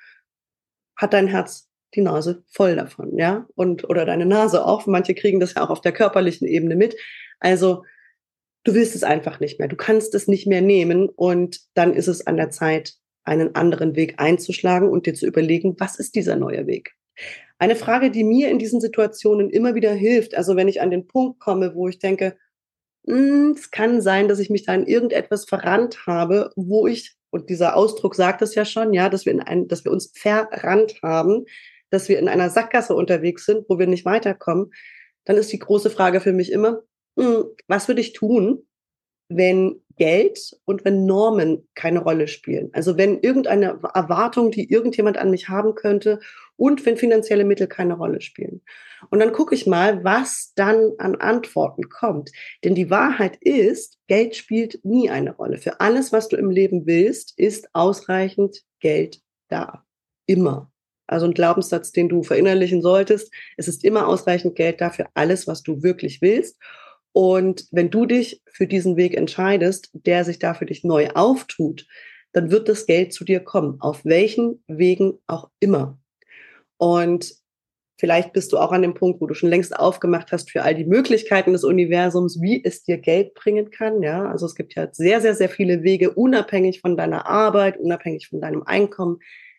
hat 1.01 1.13
dein 1.13 1.27
Herz 1.27 1.69
die 1.95 2.03
Nase 2.03 2.45
voll 2.47 2.77
davon, 2.77 3.17
ja, 3.19 3.47
und 3.57 3.89
oder 3.89 4.05
deine 4.05 4.27
Nase 4.27 4.65
auch. 4.65 4.87
Manche 4.87 5.15
kriegen 5.15 5.41
das 5.41 5.55
ja 5.55 5.63
auch 5.65 5.71
auf 5.71 5.81
der 5.81 5.93
körperlichen 5.93 6.47
Ebene 6.47 6.77
mit. 6.77 6.97
Also 7.41 7.85
du 8.65 8.75
willst 8.75 8.95
es 8.95 9.03
einfach 9.03 9.41
nicht 9.41 9.59
mehr. 9.59 9.69
Du 9.69 9.77
kannst 9.77 10.15
es 10.15 10.29
nicht 10.29 10.47
mehr 10.47 10.61
nehmen 10.61 11.09
und 11.09 11.61
dann 11.75 11.95
ist 11.95 12.09
es 12.09 12.27
an 12.27 12.37
der 12.37 12.51
Zeit, 12.51 12.95
einen 13.25 13.55
anderen 13.55 13.97
Weg 13.97 14.15
einzuschlagen 14.19 14.89
und 14.89 15.07
dir 15.07 15.15
zu 15.15 15.27
überlegen, 15.27 15.77
was 15.79 15.99
ist 15.99 16.15
dieser 16.15 16.37
neue 16.37 16.67
Weg? 16.67 16.95
Eine 17.59 17.77
Frage, 17.77 18.11
die 18.11 18.25
mir 18.25 18.51
in 18.51 18.59
diesen 18.59 18.81
Situationen 18.81 19.51
immer 19.51 19.75
wieder 19.75 19.93
hilft, 19.93 20.35
also 20.35 20.57
wenn 20.57 20.69
ich 20.69 20.81
an 20.81 20.91
den 20.91 21.07
Punkt 21.07 21.41
komme, 21.41 21.75
wo 21.75 21.89
ich 21.89 21.99
denke, 21.99 22.37
hm, 23.07 23.55
es 23.57 23.71
kann 23.71 24.01
sein, 24.01 24.29
dass 24.29 24.39
ich 24.39 24.51
mich 24.51 24.65
da 24.65 24.75
in 24.75 24.87
irgendetwas 24.87 25.45
verrannt 25.45 26.07
habe, 26.07 26.51
wo 26.57 26.87
ich 26.87 27.17
und 27.31 27.49
dieser 27.49 27.77
Ausdruck 27.77 28.15
sagt 28.15 28.43
es 28.43 28.55
ja 28.55 28.65
schon, 28.65 28.93
ja, 28.93 29.09
dass 29.09 29.25
wir, 29.25 29.33
in 29.33 29.41
ein, 29.41 29.69
dass 29.69 29.85
wir 29.85 29.93
uns 29.93 30.13
verrannt 30.15 31.01
haben, 31.03 31.45
dass 31.91 32.09
wir 32.09 32.19
in 32.19 32.29
einer 32.29 32.51
Sackgasse 32.51 32.95
unterwegs 32.95 33.47
sind, 33.47 33.69
wo 33.69 33.79
wir 33.79 33.87
nicht 33.87 34.05
weiterkommen, 34.05 34.73
dann 35.25 35.37
ist 35.37 35.53
die 35.53 35.59
große 35.59 35.91
Frage 35.91 36.21
für 36.21 36.33
mich 36.33 36.53
immer, 36.53 36.83
hm, 37.19 37.45
was 37.69 37.89
würde 37.89 38.01
ich 38.01 38.13
tun, 38.13 38.67
wenn 39.29 39.83
Geld 40.01 40.57
und 40.65 40.83
wenn 40.87 41.05
Normen 41.05 41.69
keine 41.75 41.99
Rolle 41.99 42.27
spielen? 42.27 42.71
Also 42.73 42.97
wenn 42.97 43.21
irgendeine 43.21 43.79
Erwartung, 43.93 44.51
die 44.51 44.73
irgendjemand 44.73 45.19
an 45.19 45.31
mich 45.31 45.51
haben 45.51 45.75
könnte 45.75 46.21
und 46.57 46.87
wenn 46.87 46.97
finanzielle 46.97 47.45
Mittel 47.45 47.67
keine 47.67 47.99
Rolle 47.99 48.23
spielen. 48.23 48.63
Und 49.11 49.21
dann 49.21 49.33
gucke 49.33 49.55
ich 49.55 49.67
mal, 49.67 50.03
was 50.03 50.55
dann 50.57 50.93
an 50.97 51.17
Antworten 51.17 51.91
kommt. 51.91 52.31
Denn 52.65 52.75
die 52.75 52.89
Wahrheit 52.89 53.37
ist, 53.43 53.99
Geld 54.07 54.37
spielt 54.37 54.83
nie 54.87 55.11
eine 55.11 55.37
Rolle. 55.37 55.59
Für 55.59 55.81
alles, 55.81 56.15
was 56.15 56.29
du 56.29 56.37
im 56.37 56.51
Leben 56.51 56.87
willst, 56.87 57.39
ist 57.39 57.69
ausreichend 57.75 58.63
Geld 58.81 59.21
da. 59.49 59.85
Immer. 60.25 60.73
Also 61.07 61.27
ein 61.27 61.35
Glaubenssatz, 61.35 61.93
den 61.93 62.09
du 62.09 62.23
verinnerlichen 62.23 62.81
solltest. 62.81 63.31
Es 63.59 63.69
ist 63.69 63.85
immer 63.85 64.09
ausreichend 64.09 64.55
Geld 64.55 64.81
da 64.81 64.89
für 64.89 65.09
alles, 65.13 65.47
was 65.47 65.63
du 65.63 65.83
wirklich 65.83 66.23
willst. 66.23 66.57
Und 67.13 67.67
wenn 67.71 67.91
du 67.91 68.07
dich 68.07 68.43
für 68.53 68.67
diesen 68.67 68.97
Weg 68.97 69.17
entscheidest, 69.17 69.91
der 69.93 70.25
sich 70.25 70.39
da 70.39 70.55
für 70.55 70.67
dich 70.67 70.85
neu 70.85 71.09
auftut, 71.15 71.87
dann 72.33 72.51
wird 72.51 72.69
das 72.69 72.87
Geld 72.87 73.13
zu 73.13 73.25
dir 73.25 73.41
kommen, 73.41 73.81
auf 73.81 74.05
welchen 74.05 74.63
Wegen 74.69 75.19
auch 75.27 75.51
immer. 75.59 75.99
Und 76.77 77.35
vielleicht 77.99 78.33
bist 78.33 78.53
du 78.53 78.59
auch 78.59 78.73
an 78.73 78.83
dem 78.83 78.95
Punkt, 78.95 79.21
wo 79.21 79.27
du 79.27 79.35
schon 79.35 79.51
längst 79.51 79.77
aufgemacht 79.77 80.31
hast 80.33 80.51
für 80.51 80.63
all 80.63 80.75
die 80.75 80.87
Möglichkeiten 80.87 81.53
des 81.53 81.65
Universums, 81.65 82.41
wie 82.41 82.65
es 82.65 82.85
dir 82.85 82.99
Geld 82.99 83.35
bringen 83.35 83.71
kann. 83.71 84.03
Ja, 84.03 84.27
also 84.27 84.47
es 84.47 84.55
gibt 84.55 84.75
ja 84.75 84.89
sehr, 84.93 85.21
sehr, 85.21 85.35
sehr 85.35 85.49
viele 85.49 85.83
Wege, 85.83 86.13
unabhängig 86.13 86.81
von 86.81 86.97
deiner 86.97 87.27
Arbeit, 87.27 87.79
unabhängig 87.79 88.29
von 88.29 88.41
deinem 88.41 88.63
Einkommen, 88.63 89.19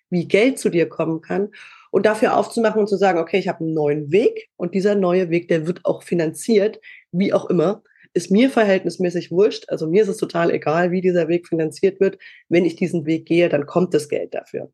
wie 0.10 0.27
Geld 0.27 0.58
zu 0.58 0.70
dir 0.70 0.88
kommen 0.88 1.22
kann. 1.22 1.50
Und 1.91 2.05
dafür 2.05 2.38
aufzumachen 2.38 2.79
und 2.79 2.88
zu 2.88 2.98
sagen, 2.98 3.19
okay, 3.19 3.38
ich 3.38 3.48
habe 3.48 3.63
einen 3.63 3.74
neuen 3.74 4.12
Weg 4.12 4.50
und 4.55 4.74
dieser 4.74 4.95
neue 4.95 5.29
Weg, 5.29 5.50
der 5.50 5.67
wird 5.67 5.86
auch 5.86 6.03
finanziert, 6.03 6.79
wie 7.12 7.33
auch 7.33 7.50
immer, 7.50 7.83
ist 8.13 8.31
mir 8.31 8.50
verhältnismäßig 8.50 9.31
wurscht. 9.31 9.65
Also 9.69 9.88
mir 9.88 10.03
ist 10.03 10.10
es 10.10 10.17
total 10.17 10.51
egal, 10.51 10.91
wie 10.91 11.01
dieser 11.01 11.27
Weg 11.27 11.48
finanziert 11.48 12.00
wird. 12.00 12.17
Wenn 12.50 12.65
ich 12.65 12.75
diesen 12.75 13.05
Weg 13.05 13.25
gehe, 13.25 13.50
dann 13.50 13.65
kommt 13.65 13.93
das 13.93 14.10
Geld 14.10 14.33
dafür. 14.33 14.71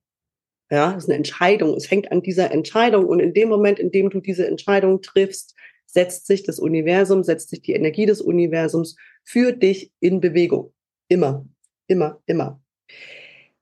Ja, 0.70 0.94
das 0.94 1.04
ist 1.04 1.10
eine 1.10 1.18
Entscheidung. 1.18 1.76
Es 1.76 1.90
hängt 1.90 2.12
an 2.12 2.22
dieser 2.22 2.52
Entscheidung. 2.52 3.06
Und 3.06 3.20
in 3.20 3.34
dem 3.34 3.50
Moment, 3.50 3.80
in 3.80 3.92
dem 3.92 4.10
du 4.10 4.20
diese 4.20 4.48
Entscheidung 4.48 5.02
triffst, 5.02 5.56
setzt 5.86 6.28
sich 6.28 6.44
das 6.44 6.60
Universum, 6.60 7.24
setzt 7.24 7.50
sich 7.50 7.62
die 7.62 7.74
Energie 7.74 8.06
des 8.06 8.22
Universums 8.22 8.96
für 9.24 9.54
dich 9.54 9.92
in 10.00 10.20
Bewegung. 10.20 10.74
Immer, 11.08 11.46
immer, 11.88 12.22
immer 12.26 12.62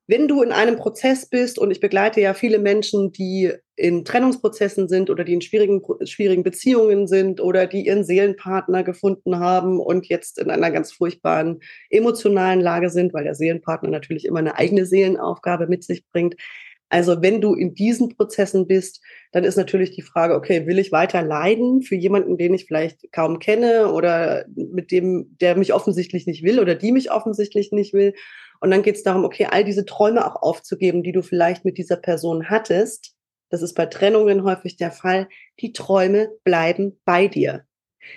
wenn 0.07 0.27
du 0.27 0.43
in 0.43 0.51
einem 0.51 0.75
Prozess 0.75 1.25
bist, 1.27 1.57
und 1.57 1.71
ich 1.71 1.79
begleite 1.79 2.21
ja 2.21 2.33
viele 2.33 2.59
Menschen, 2.59 3.12
die 3.12 3.51
in 3.75 4.05
Trennungsprozessen 4.05 4.88
sind 4.88 5.09
oder 5.09 5.24
die 5.24 5.33
in 5.33 5.41
schwierigen, 5.41 5.81
schwierigen 6.05 6.43
Beziehungen 6.43 7.07
sind 7.07 7.41
oder 7.41 7.65
die 7.65 7.88
ihren 7.88 8.03
Seelenpartner 8.03 8.83
gefunden 8.83 9.39
haben 9.39 9.79
und 9.79 10.07
jetzt 10.07 10.38
in 10.39 10.50
einer 10.50 10.71
ganz 10.71 10.91
furchtbaren 10.91 11.59
emotionalen 11.89 12.62
Lage 12.62 12.89
sind, 12.89 13.13
weil 13.13 13.24
der 13.24 13.35
Seelenpartner 13.35 13.89
natürlich 13.89 14.25
immer 14.25 14.39
eine 14.39 14.57
eigene 14.57 14.85
Seelenaufgabe 14.85 15.67
mit 15.67 15.83
sich 15.83 16.05
bringt. 16.12 16.35
Also 16.89 17.21
wenn 17.24 17.41
du 17.41 17.55
in 17.55 17.74
diesen 17.74 18.15
Prozessen 18.15 18.67
bist, 18.67 19.01
dann 19.31 19.43
ist 19.43 19.57
natürlich 19.57 19.91
die 19.91 20.03
Frage, 20.03 20.35
okay, 20.35 20.67
will 20.67 20.77
ich 20.77 20.91
weiter 20.91 21.24
leiden 21.24 21.81
für 21.81 21.95
jemanden, 21.95 22.38
den 22.38 22.53
ich 22.53 22.65
vielleicht 22.65 23.12
kaum 23.12 23.39
kenne 23.39 23.91
oder 23.91 24.45
mit 24.55 24.91
dem, 24.91 25.35
der 25.41 25.57
mich 25.57 25.74
offensichtlich 25.74 26.27
nicht 26.27 26.43
will 26.43 26.59
oder 26.59 26.75
die 26.75 26.91
mich 26.91 27.12
offensichtlich 27.12 27.71
nicht 27.71 27.93
will? 27.93 28.13
Und 28.65 28.72
dann 28.72 28.81
geht 28.81 28.95
es 28.95 29.03
darum, 29.03 29.25
okay, 29.25 29.48
all 29.51 29.63
diese 29.63 29.86
Träume 29.86 30.25
auch 30.25 30.41
aufzugeben, 30.41 31.03
die 31.03 31.12
du 31.12 31.22
vielleicht 31.22 31.65
mit 31.65 31.77
dieser 31.77 31.98
Person 31.98 32.50
hattest. 32.50 33.13
Das 33.51 33.62
ist 33.62 33.75
bei 33.75 33.86
Trennungen 33.86 34.43
häufig 34.43 34.75
der 34.75 34.89
Fall. 34.89 35.27
Die 35.60 35.72
Träume 35.72 36.31
bleiben 36.43 37.00
bei 37.05 37.27
dir. 37.27 37.65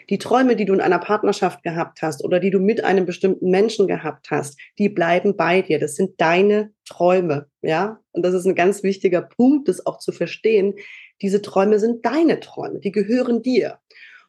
Die 0.08 0.16
Träume, 0.16 0.56
die 0.56 0.64
du 0.64 0.72
in 0.72 0.80
einer 0.80 1.00
Partnerschaft 1.00 1.62
gehabt 1.62 2.00
hast 2.00 2.24
oder 2.24 2.40
die 2.40 2.48
du 2.48 2.60
mit 2.60 2.82
einem 2.82 3.04
bestimmten 3.04 3.50
Menschen 3.50 3.86
gehabt 3.88 4.30
hast, 4.30 4.58
die 4.78 4.88
bleiben 4.88 5.36
bei 5.36 5.60
dir. 5.60 5.78
Das 5.78 5.96
sind 5.96 6.18
deine 6.18 6.72
Träume, 6.86 7.48
ja? 7.60 8.00
Und 8.12 8.22
das 8.22 8.32
ist 8.32 8.46
ein 8.46 8.54
ganz 8.54 8.82
wichtiger 8.82 9.20
Punkt, 9.20 9.68
das 9.68 9.84
auch 9.84 9.98
zu 9.98 10.12
verstehen. 10.12 10.76
Diese 11.20 11.42
Träume 11.42 11.78
sind 11.78 12.06
deine 12.06 12.40
Träume, 12.40 12.80
die 12.80 12.92
gehören 12.92 13.42
dir 13.42 13.80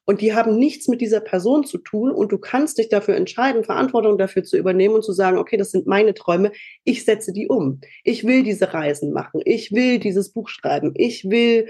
und 0.09 0.21
die 0.21 0.33
haben 0.33 0.57
nichts 0.57 0.87
mit 0.87 1.01
dieser 1.01 1.19
Person 1.19 1.63
zu 1.63 1.77
tun 1.77 2.09
und 2.09 2.31
du 2.31 2.39
kannst 2.39 2.79
dich 2.79 2.89
dafür 2.89 3.15
entscheiden, 3.15 3.63
Verantwortung 3.63 4.17
dafür 4.17 4.43
zu 4.43 4.57
übernehmen 4.57 4.95
und 4.95 5.03
zu 5.03 5.11
sagen, 5.11 5.37
okay, 5.37 5.55
das 5.55 5.69
sind 5.69 5.85
meine 5.85 6.15
Träume, 6.15 6.51
ich 6.83 7.05
setze 7.05 7.31
die 7.31 7.47
um. 7.47 7.79
Ich 8.03 8.23
will 8.23 8.41
diese 8.41 8.73
Reisen 8.73 9.13
machen, 9.13 9.39
ich 9.45 9.71
will 9.71 9.99
dieses 9.99 10.33
Buch 10.33 10.49
schreiben, 10.49 10.93
ich 10.95 11.29
will 11.29 11.67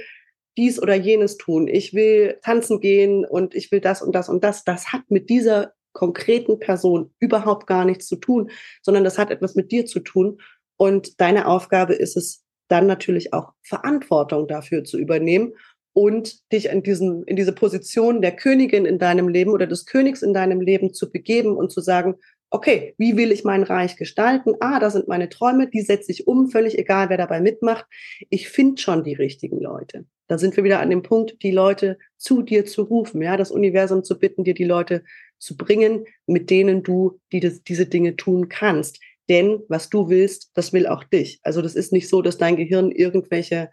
dies 0.55 0.81
oder 0.81 0.95
jenes 0.95 1.35
tun, 1.35 1.67
ich 1.67 1.93
will 1.93 2.39
tanzen 2.41 2.79
gehen 2.79 3.25
und 3.25 3.55
ich 3.55 3.73
will 3.73 3.81
das 3.81 4.01
und 4.01 4.15
das 4.15 4.29
und 4.29 4.41
das. 4.41 4.63
Das 4.63 4.93
hat 4.93 5.01
mit 5.09 5.29
dieser 5.29 5.73
konkreten 5.91 6.59
Person 6.59 7.11
überhaupt 7.19 7.67
gar 7.67 7.83
nichts 7.83 8.07
zu 8.07 8.15
tun, 8.15 8.51
sondern 8.81 9.03
das 9.03 9.17
hat 9.17 9.31
etwas 9.31 9.55
mit 9.55 9.69
dir 9.73 9.85
zu 9.85 9.99
tun. 9.99 10.39
Und 10.77 11.19
deine 11.19 11.45
Aufgabe 11.45 11.93
ist 11.93 12.15
es, 12.15 12.45
dann 12.69 12.87
natürlich 12.87 13.33
auch 13.33 13.51
Verantwortung 13.63 14.47
dafür 14.47 14.85
zu 14.85 14.97
übernehmen 14.97 15.55
und 15.93 16.51
dich 16.51 16.67
in, 16.67 16.83
diesen, 16.83 17.23
in 17.25 17.35
diese 17.35 17.53
Position 17.53 18.21
der 18.21 18.35
Königin 18.35 18.85
in 18.85 18.99
deinem 18.99 19.27
Leben 19.27 19.51
oder 19.51 19.67
des 19.67 19.85
Königs 19.85 20.21
in 20.21 20.33
deinem 20.33 20.61
Leben 20.61 20.93
zu 20.93 21.11
begeben 21.11 21.55
und 21.55 21.71
zu 21.71 21.81
sagen, 21.81 22.15
okay, 22.51 22.95
wie 22.97 23.15
will 23.15 23.31
ich 23.31 23.43
mein 23.43 23.63
Reich 23.63 23.95
gestalten? 23.95 24.55
Ah, 24.59 24.79
das 24.79 24.93
sind 24.93 25.07
meine 25.07 25.29
Träume, 25.29 25.67
die 25.67 25.81
setze 25.81 26.11
ich 26.11 26.27
um, 26.27 26.49
völlig 26.49 26.77
egal, 26.77 27.09
wer 27.09 27.17
dabei 27.17 27.41
mitmacht. 27.41 27.85
Ich 28.29 28.49
finde 28.49 28.81
schon 28.81 29.03
die 29.03 29.13
richtigen 29.13 29.59
Leute. 29.59 30.05
Da 30.27 30.37
sind 30.37 30.55
wir 30.55 30.63
wieder 30.63 30.79
an 30.79 30.89
dem 30.89 31.01
Punkt, 31.01 31.41
die 31.41 31.51
Leute 31.51 31.97
zu 32.17 32.41
dir 32.41 32.65
zu 32.65 32.83
rufen, 32.83 33.21
ja, 33.21 33.37
das 33.37 33.51
Universum 33.51 34.03
zu 34.03 34.17
bitten, 34.19 34.43
dir 34.43 34.53
die 34.53 34.65
Leute 34.65 35.03
zu 35.37 35.57
bringen, 35.57 36.05
mit 36.27 36.49
denen 36.49 36.83
du 36.83 37.19
die, 37.31 37.39
das, 37.39 37.63
diese 37.63 37.85
Dinge 37.85 38.15
tun 38.15 38.49
kannst. 38.49 38.99
Denn 39.29 39.61
was 39.69 39.89
du 39.89 40.09
willst, 40.09 40.51
das 40.55 40.73
will 40.73 40.87
auch 40.87 41.03
dich. 41.03 41.39
Also 41.43 41.61
das 41.61 41.75
ist 41.75 41.93
nicht 41.93 42.09
so, 42.09 42.21
dass 42.21 42.37
dein 42.37 42.55
Gehirn 42.55 42.91
irgendwelche 42.91 43.69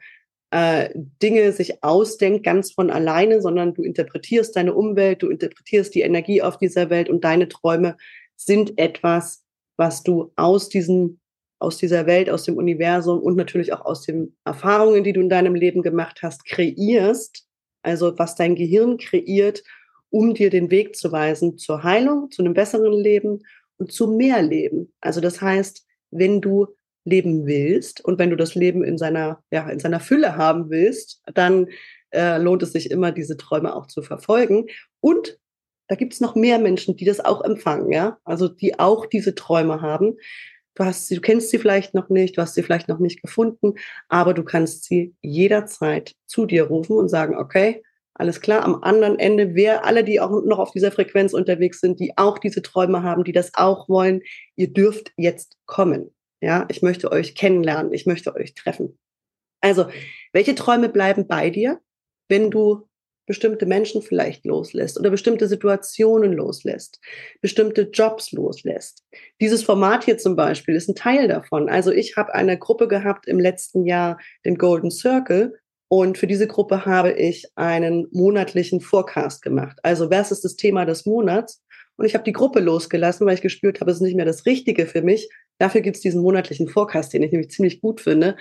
äh, 0.51 0.91
Dinge 0.95 1.53
sich 1.53 1.83
ausdenkt, 1.83 2.45
ganz 2.45 2.73
von 2.73 2.91
alleine, 2.91 3.41
sondern 3.41 3.75
du 3.75 3.83
interpretierst 3.83 4.57
deine 4.57 4.75
Umwelt, 4.75 5.23
du 5.23 5.29
interpretierst 5.29 5.95
die 5.95 6.03
Energie 6.03 6.43
auf 6.43 6.59
dieser 6.59 6.91
Welt 6.91 7.09
und 7.09 7.25
deine 7.25 7.49
Träume 7.49 7.97
sind 8.37 8.79
etwas, 8.79 9.45
was 9.77 10.03
du 10.03 10.33
aus 10.37 10.69
diesem 10.69 11.21
aus 11.59 11.79
dieser 11.79 12.07
Welt, 12.07 12.29
aus 12.29 12.45
dem 12.45 12.57
Universum 12.57 13.21
und 13.21 13.37
natürlich 13.37 13.73
auch 13.73 13.85
aus 13.85 14.03
den 14.03 14.37
Erfahrungen, 14.45 15.05
die 15.05 15.13
du 15.13 15.21
in 15.21 15.31
deinem 15.31 15.55
Leben 15.55 15.83
gemacht 15.83 16.21
hast, 16.23 16.45
kreierst. 16.45 17.47
Also 17.83 18.19
was 18.19 18.35
dein 18.35 18.57
Gehirn 18.57 18.99
kreiert, 18.99 19.63
um 20.11 20.35
dir 20.35 20.51
den 20.51 20.71
Weg 20.71 20.97
zu 20.97 21.13
weisen 21.13 21.57
zur 21.57 21.83
Heilung, 21.83 22.31
zu 22.31 22.43
einem 22.43 22.53
besseren 22.53 22.93
Leben 22.93 23.41
und 23.79 23.93
zu 23.93 24.09
mehr 24.09 24.43
Leben. 24.43 24.93
Also 25.01 25.21
das 25.21 25.41
heißt, 25.41 25.87
wenn 26.11 26.41
du 26.41 26.67
leben 27.07 27.47
willst 27.47 28.05
und 28.05 28.19
wenn 28.19 28.31
du 28.31 28.37
das 28.37 28.55
Leben 28.55 28.85
in 28.85 28.99
seiner, 28.99 29.43
ja, 29.51 29.69
in 29.71 29.79
seiner 29.79 30.01
Fülle 30.01 30.37
haben 30.37 30.69
willst, 30.69 31.23
dann 31.33 31.69
äh, 32.11 32.39
lohnt 32.39 32.63
es 32.63 32.73
sich 32.73 32.91
immer, 32.91 33.13
diese 33.13 33.37
Träume 33.37 33.75
auch 33.75 33.87
zu 33.87 34.03
verfolgen. 34.03 34.67
Und 35.01 35.39
da 35.89 35.95
gibt 35.95 36.15
es 36.15 36.21
noch 36.21 36.35
mehr 36.35 36.59
Menschen, 36.59 36.97
die 36.97 37.05
das 37.05 37.25
auch 37.25 37.43
empfangen, 37.45 37.93
ja, 37.93 38.19
also 38.25 38.49
die 38.49 38.79
auch 38.79 39.07
diese 39.07 39.35
Träume 39.35 39.81
haben. 39.81 40.17
Du 40.75 40.85
hast 40.85 41.07
sie, 41.07 41.15
du 41.15 41.21
kennst 41.21 41.51
sie 41.51 41.59
vielleicht 41.59 41.95
noch 41.95 42.09
nicht, 42.11 42.37
du 42.37 42.43
hast 42.43 42.55
sie 42.55 42.63
vielleicht 42.63 42.89
noch 42.89 42.99
nicht 42.99 43.23
gefunden, 43.23 43.75
aber 44.09 44.35
du 44.35 44.43
kannst 44.43 44.85
sie 44.85 45.15
jederzeit 45.23 46.15
zu 46.27 46.45
dir 46.45 46.65
rufen 46.65 46.97
und 46.97 47.09
sagen, 47.09 47.37
okay, 47.37 47.83
alles 48.15 48.41
klar, 48.41 48.65
am 48.65 48.83
anderen 48.83 49.19
Ende, 49.19 49.55
wer 49.55 49.85
alle, 49.85 50.03
die 50.03 50.21
auch 50.21 50.43
noch 50.45 50.59
auf 50.59 50.73
dieser 50.73 50.91
Frequenz 50.91 51.35
unterwegs 51.35 51.81
sind, 51.81 52.01
die 52.01 52.17
auch 52.17 52.39
diese 52.39 52.63
Träume 52.63 53.03
haben, 53.03 53.25
die 53.25 53.33
das 53.33 53.55
auch 53.55 53.89
wollen, 53.89 54.23
ihr 54.57 54.73
dürft 54.73 55.13
jetzt 55.17 55.57
kommen. 55.67 56.11
Ja, 56.41 56.67
ich 56.71 56.83
möchte 56.83 57.11
euch 57.11 57.35
kennenlernen, 57.35 57.93
ich 57.93 58.07
möchte 58.07 58.35
euch 58.35 58.55
treffen. 58.55 58.99
Also, 59.61 59.87
welche 60.33 60.55
Träume 60.55 60.89
bleiben 60.89 61.27
bei 61.27 61.51
dir, 61.51 61.81
wenn 62.29 62.51
du 62.51 62.89
bestimmte 63.27 63.67
Menschen 63.67 64.03
vielleicht 64.03 64.45
loslässt 64.45 65.01
oder 65.01 65.11
bestimmte 65.11 65.49
Situationen 65.49 66.33
loslässt, 66.33 67.01
bestimmte 67.41 67.91
Jobs 67.93 68.31
loslässt. 68.31 69.05
Dieses 69.41 69.65
Format 69.65 70.05
hier 70.05 70.17
zum 70.17 70.37
Beispiel 70.37 70.77
ist 70.77 70.89
ein 70.89 70.95
Teil 70.95 71.27
davon. 71.27 71.69
Also 71.69 71.91
ich 71.91 72.17
habe 72.17 72.35
eine 72.35 72.57
Gruppe 72.57 72.87
gehabt 72.87 73.27
im 73.27 73.41
letzten 73.41 73.85
Jahr, 73.85 74.21
den 74.45 74.57
Golden 74.57 74.93
Circle, 74.93 75.59
und 75.89 76.19
für 76.19 76.27
diese 76.27 76.49
Gruppe 76.49 76.85
habe 76.85 77.13
ich 77.13 77.47
einen 77.55 78.09
monatlichen 78.11 78.81
Forecast 78.81 79.43
gemacht. 79.43 79.79
Also 79.83 80.11
was 80.11 80.33
ist 80.33 80.45
das 80.45 80.57
Thema 80.57 80.85
des 80.85 81.07
Monats? 81.07 81.63
Und 81.97 82.07
ich 82.07 82.15
habe 82.15 82.25
die 82.25 82.33
Gruppe 82.33 82.61
losgelassen, 82.61 83.27
weil 83.27 83.35
ich 83.35 83.41
gespürt 83.41 83.81
habe, 83.81 83.91
es 83.91 83.99
ist 83.99 84.03
nicht 84.03 84.17
mehr 84.17 84.25
das 84.25 84.47
Richtige 84.47 84.87
für 84.87 85.03
mich. 85.03 85.29
Dafür 85.59 85.81
gibt 85.81 85.97
es 85.97 86.03
diesen 86.03 86.23
monatlichen 86.23 86.69
Forecast, 86.69 87.13
den 87.13 87.23
ich 87.23 87.33
nämlich 87.33 87.51
ziemlich 87.51 87.81
gut 87.81 88.01
finde, 88.01 88.37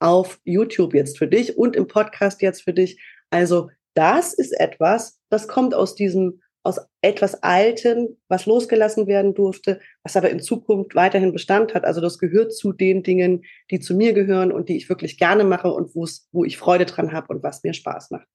auf 0.00 0.40
YouTube 0.44 0.94
jetzt 0.94 1.18
für 1.18 1.26
dich 1.26 1.56
und 1.56 1.76
im 1.76 1.86
Podcast 1.86 2.42
jetzt 2.42 2.62
für 2.62 2.72
dich. 2.72 3.02
Also 3.30 3.70
das 3.94 4.34
ist 4.34 4.52
etwas, 4.52 5.20
das 5.30 5.48
kommt 5.48 5.74
aus 5.74 5.94
diesem, 5.94 6.40
aus 6.62 6.78
etwas 7.02 7.42
Altem, 7.42 8.16
was 8.28 8.46
losgelassen 8.46 9.06
werden 9.06 9.34
durfte, 9.34 9.80
was 10.02 10.16
aber 10.16 10.30
in 10.30 10.40
Zukunft 10.40 10.94
weiterhin 10.94 11.32
Bestand 11.32 11.74
hat. 11.74 11.84
Also 11.84 12.00
das 12.00 12.18
gehört 12.18 12.52
zu 12.54 12.72
den 12.72 13.02
Dingen, 13.02 13.44
die 13.70 13.80
zu 13.80 13.94
mir 13.94 14.12
gehören 14.12 14.52
und 14.52 14.68
die 14.68 14.76
ich 14.76 14.88
wirklich 14.88 15.18
gerne 15.18 15.44
mache 15.44 15.70
und 15.70 15.94
wo 15.94 16.44
ich 16.44 16.58
Freude 16.58 16.86
dran 16.86 17.12
habe 17.12 17.28
und 17.28 17.42
was 17.42 17.62
mir 17.62 17.74
Spaß 17.74 18.10
macht. 18.10 18.26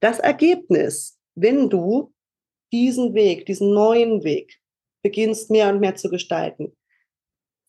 Das 0.00 0.18
Ergebnis, 0.18 1.18
wenn 1.34 1.70
du 1.70 2.12
diesen 2.72 3.14
Weg, 3.14 3.46
diesen 3.46 3.72
neuen 3.72 4.24
Weg 4.24 4.60
beginnst 5.02 5.50
mehr 5.50 5.68
und 5.72 5.80
mehr 5.80 5.96
zu 5.96 6.08
gestalten. 6.10 6.76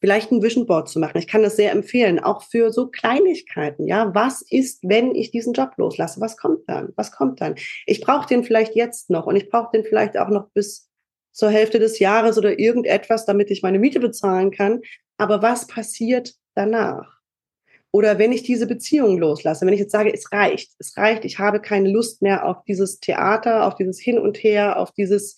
Vielleicht 0.01 0.31
ein 0.31 0.41
Vision 0.41 0.65
Board 0.65 0.89
zu 0.89 0.99
machen. 0.99 1.19
Ich 1.19 1.27
kann 1.27 1.43
das 1.43 1.55
sehr 1.55 1.71
empfehlen, 1.71 2.19
auch 2.19 2.41
für 2.41 2.71
so 2.71 2.87
Kleinigkeiten. 2.87 3.87
Ja, 3.87 4.13
was 4.15 4.41
ist, 4.41 4.79
wenn 4.81 5.13
ich 5.13 5.29
diesen 5.29 5.53
Job 5.53 5.73
loslasse? 5.77 6.19
Was 6.19 6.37
kommt 6.37 6.67
dann? 6.67 6.91
Was 6.95 7.11
kommt 7.11 7.39
dann? 7.39 7.55
Ich 7.85 8.01
brauche 8.01 8.27
den 8.27 8.43
vielleicht 8.43 8.75
jetzt 8.75 9.11
noch 9.11 9.27
und 9.27 9.35
ich 9.35 9.49
brauche 9.49 9.69
den 9.71 9.85
vielleicht 9.85 10.17
auch 10.17 10.29
noch 10.29 10.49
bis 10.55 10.89
zur 11.31 11.51
Hälfte 11.51 11.77
des 11.77 11.99
Jahres 11.99 12.37
oder 12.39 12.59
irgendetwas, 12.59 13.25
damit 13.25 13.51
ich 13.51 13.61
meine 13.61 13.77
Miete 13.77 13.99
bezahlen 13.99 14.49
kann. 14.49 14.81
Aber 15.17 15.43
was 15.43 15.67
passiert 15.67 16.33
danach? 16.55 17.21
Oder 17.91 18.17
wenn 18.17 18.31
ich 18.31 18.43
diese 18.43 18.67
Beziehung 18.67 19.19
loslasse, 19.19 19.65
wenn 19.65 19.73
ich 19.73 19.79
jetzt 19.79 19.91
sage, 19.91 20.13
es 20.13 20.31
reicht, 20.31 20.71
es 20.79 20.95
reicht, 20.97 21.25
ich 21.25 21.39
habe 21.39 21.59
keine 21.59 21.89
Lust 21.89 22.21
mehr 22.21 22.47
auf 22.47 22.63
dieses 22.63 22.99
Theater, 22.99 23.67
auf 23.67 23.75
dieses 23.75 23.99
Hin 23.99 24.17
und 24.17 24.37
Her, 24.37 24.79
auf 24.79 24.91
dieses 24.93 25.35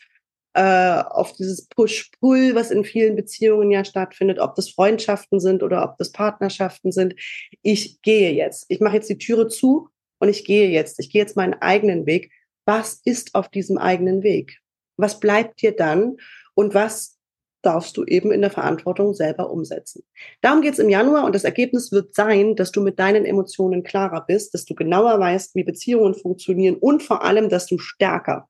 äh, 0.53 1.01
auf 1.01 1.33
dieses 1.33 1.67
Push-Pull, 1.67 2.55
was 2.55 2.71
in 2.71 2.83
vielen 2.83 3.15
Beziehungen 3.15 3.71
ja 3.71 3.83
stattfindet, 3.83 4.39
ob 4.39 4.55
das 4.55 4.69
Freundschaften 4.69 5.39
sind 5.39 5.63
oder 5.63 5.83
ob 5.83 5.97
das 5.97 6.11
Partnerschaften 6.11 6.91
sind. 6.91 7.15
Ich 7.61 8.01
gehe 8.01 8.31
jetzt. 8.31 8.65
Ich 8.69 8.79
mache 8.79 8.95
jetzt 8.95 9.09
die 9.09 9.17
Türe 9.17 9.47
zu 9.47 9.89
und 10.19 10.29
ich 10.29 10.45
gehe 10.45 10.69
jetzt. 10.69 10.99
Ich 10.99 11.09
gehe 11.09 11.21
jetzt 11.21 11.35
meinen 11.35 11.55
eigenen 11.55 12.05
Weg. 12.05 12.31
Was 12.65 13.01
ist 13.03 13.35
auf 13.35 13.49
diesem 13.49 13.77
eigenen 13.77 14.23
Weg? 14.23 14.59
Was 14.97 15.19
bleibt 15.19 15.61
dir 15.61 15.75
dann? 15.75 16.17
Und 16.53 16.73
was 16.73 17.17
darfst 17.63 17.97
du 17.97 18.03
eben 18.03 18.31
in 18.31 18.41
der 18.41 18.51
Verantwortung 18.51 19.13
selber 19.13 19.49
umsetzen. 19.49 20.03
Darum 20.41 20.61
geht 20.61 20.73
es 20.73 20.79
im 20.79 20.89
Januar 20.89 21.25
und 21.25 21.33
das 21.33 21.45
Ergebnis 21.45 21.91
wird 21.91 22.13
sein, 22.13 22.55
dass 22.55 22.71
du 22.71 22.81
mit 22.81 22.99
deinen 22.99 23.25
Emotionen 23.25 23.83
klarer 23.83 24.25
bist, 24.25 24.53
dass 24.53 24.65
du 24.65 24.75
genauer 24.75 25.19
weißt, 25.19 25.55
wie 25.55 25.63
Beziehungen 25.63 26.13
funktionieren 26.13 26.75
und 26.75 27.01
vor 27.01 27.23
allem, 27.23 27.49
dass 27.49 27.65
du 27.65 27.79
stärker. 27.79 28.49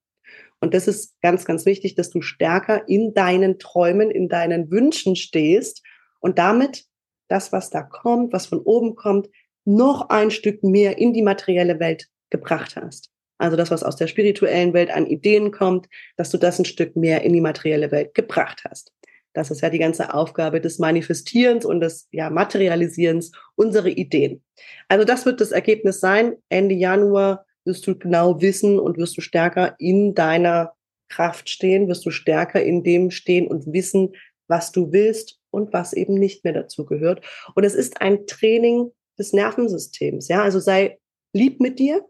Und 0.63 0.73
das 0.73 0.87
ist 0.87 1.19
ganz, 1.21 1.43
ganz 1.43 1.65
wichtig, 1.65 1.95
dass 1.95 2.09
du 2.09 2.21
stärker 2.21 2.87
in 2.87 3.13
deinen 3.13 3.59
Träumen, 3.59 4.09
in 4.09 4.29
deinen 4.29 4.71
Wünschen 4.71 5.17
stehst 5.17 5.83
und 6.21 6.39
damit 6.39 6.85
das, 7.27 7.51
was 7.51 7.69
da 7.69 7.83
kommt, 7.83 8.31
was 8.31 8.45
von 8.45 8.61
oben 8.61 8.95
kommt, 8.95 9.27
noch 9.65 10.07
ein 10.07 10.31
Stück 10.31 10.63
mehr 10.63 10.97
in 10.97 11.11
die 11.11 11.21
materielle 11.21 11.81
Welt 11.81 12.07
gebracht 12.29 12.77
hast. 12.77 13.09
Also 13.37 13.57
das, 13.57 13.71
was 13.71 13.83
aus 13.83 13.97
der 13.97 14.07
spirituellen 14.07 14.73
Welt 14.73 14.89
an 14.89 15.05
Ideen 15.05 15.51
kommt, 15.51 15.89
dass 16.15 16.29
du 16.29 16.37
das 16.37 16.59
ein 16.59 16.65
Stück 16.65 16.95
mehr 16.95 17.23
in 17.23 17.33
die 17.33 17.41
materielle 17.41 17.91
Welt 17.91 18.13
gebracht 18.13 18.63
hast. 18.63 18.93
Das 19.33 19.51
ist 19.51 19.59
ja 19.59 19.69
die 19.69 19.79
ganze 19.79 20.13
Aufgabe 20.13 20.61
des 20.61 20.79
Manifestierens 20.79 21.65
und 21.65 21.81
des 21.81 22.07
ja, 22.13 22.29
Materialisierens 22.29 23.33
unserer 23.55 23.87
Ideen. 23.87 24.41
Also 24.87 25.03
das 25.03 25.25
wird 25.25 25.41
das 25.41 25.51
Ergebnis 25.51 25.99
sein. 25.99 26.37
Ende 26.47 26.75
Januar 26.75 27.45
wirst 27.65 27.87
du 27.87 27.97
genau 27.97 28.41
wissen 28.41 28.79
und 28.79 28.97
wirst 28.97 29.17
du 29.17 29.21
stärker 29.21 29.75
in 29.79 30.15
deiner 30.15 30.73
Kraft 31.09 31.49
stehen, 31.49 31.87
wirst 31.87 32.05
du 32.05 32.11
stärker 32.11 32.61
in 32.63 32.83
dem 32.83 33.11
stehen 33.11 33.47
und 33.47 33.71
wissen, 33.71 34.13
was 34.47 34.71
du 34.71 34.91
willst 34.91 35.39
und 35.51 35.71
was 35.73 35.93
eben 35.93 36.15
nicht 36.15 36.43
mehr 36.43 36.53
dazu 36.53 36.85
gehört. 36.85 37.23
Und 37.55 37.63
es 37.63 37.75
ist 37.75 38.01
ein 38.01 38.25
Training 38.27 38.91
des 39.17 39.33
Nervensystems. 39.33 40.27
Ja, 40.27 40.43
also 40.43 40.59
sei 40.59 40.99
lieb 41.33 41.59
mit 41.59 41.79
dir, 41.79 42.05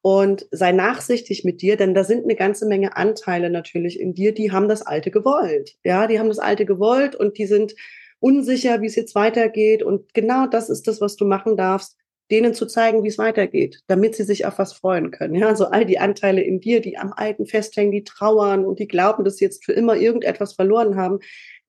und 0.00 0.46
sei 0.52 0.72
nachsichtig 0.72 1.44
mit 1.44 1.60
dir, 1.60 1.76
denn 1.76 1.94
da 1.94 2.02
sind 2.02 2.24
eine 2.24 2.34
ganze 2.34 2.64
Menge 2.66 2.96
Anteile 2.96 3.50
natürlich 3.50 4.00
in 4.00 4.14
dir, 4.14 4.32
die 4.32 4.52
haben 4.52 4.66
das 4.66 4.80
Alte 4.80 5.10
gewollt. 5.10 5.76
Ja, 5.84 6.06
die 6.06 6.18
haben 6.18 6.28
das 6.28 6.38
Alte 6.38 6.64
gewollt 6.64 7.14
und 7.14 7.36
die 7.36 7.44
sind 7.44 7.74
unsicher, 8.18 8.80
wie 8.80 8.86
es 8.86 8.96
jetzt 8.96 9.14
weitergeht. 9.14 9.82
Und 9.82 10.14
genau 10.14 10.46
das 10.46 10.70
ist 10.70 10.86
das, 10.86 11.02
was 11.02 11.16
du 11.16 11.26
machen 11.26 11.58
darfst, 11.58 11.97
denen 12.30 12.54
zu 12.54 12.66
zeigen, 12.66 13.02
wie 13.04 13.08
es 13.08 13.18
weitergeht, 13.18 13.80
damit 13.86 14.14
sie 14.14 14.24
sich 14.24 14.46
auf 14.46 14.58
was 14.58 14.72
freuen 14.72 15.10
können. 15.10 15.34
Ja, 15.34 15.54
so 15.54 15.66
all 15.66 15.86
die 15.86 15.98
Anteile 15.98 16.42
in 16.42 16.60
dir, 16.60 16.80
die 16.80 16.98
am 16.98 17.12
Alten 17.14 17.46
festhängen, 17.46 17.92
die 17.92 18.04
trauern 18.04 18.64
und 18.64 18.78
die 18.78 18.88
glauben, 18.88 19.24
dass 19.24 19.36
sie 19.36 19.44
jetzt 19.44 19.64
für 19.64 19.72
immer 19.72 19.96
irgendetwas 19.96 20.52
verloren 20.52 20.96
haben, 20.96 21.20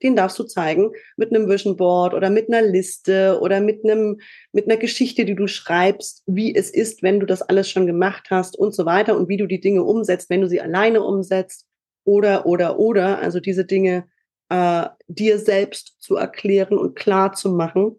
den 0.03 0.15
darfst 0.15 0.39
du 0.39 0.43
zeigen 0.43 0.91
mit 1.17 1.33
einem 1.33 1.49
Vision 1.49 1.75
Board 1.75 2.13
oder 2.13 2.29
mit 2.29 2.47
einer 2.47 2.61
Liste 2.61 3.39
oder 3.41 3.59
mit 3.61 3.83
einem, 3.83 4.19
mit 4.51 4.65
einer 4.65 4.77
Geschichte, 4.77 5.25
die 5.25 5.35
du 5.35 5.47
schreibst, 5.47 6.23
wie 6.25 6.55
es 6.55 6.69
ist, 6.69 7.03
wenn 7.03 7.19
du 7.19 7.25
das 7.25 7.41
alles 7.41 7.69
schon 7.69 7.85
gemacht 7.85 8.27
hast 8.29 8.57
und 8.57 8.73
so 8.73 8.85
weiter 8.85 9.17
und 9.17 9.27
wie 9.27 9.37
du 9.37 9.45
die 9.45 9.59
Dinge 9.59 9.83
umsetzt, 9.83 10.29
wenn 10.29 10.41
du 10.41 10.47
sie 10.47 10.61
alleine 10.61 11.03
umsetzt 11.03 11.65
oder, 12.05 12.45
oder, 12.45 12.79
oder, 12.79 13.19
also 13.19 13.39
diese 13.39 13.65
Dinge 13.65 14.05
äh, 14.49 14.85
dir 15.07 15.37
selbst 15.37 15.95
zu 15.99 16.15
erklären 16.15 16.77
und 16.77 16.95
klar 16.95 17.33
zu 17.33 17.51
machen 17.51 17.98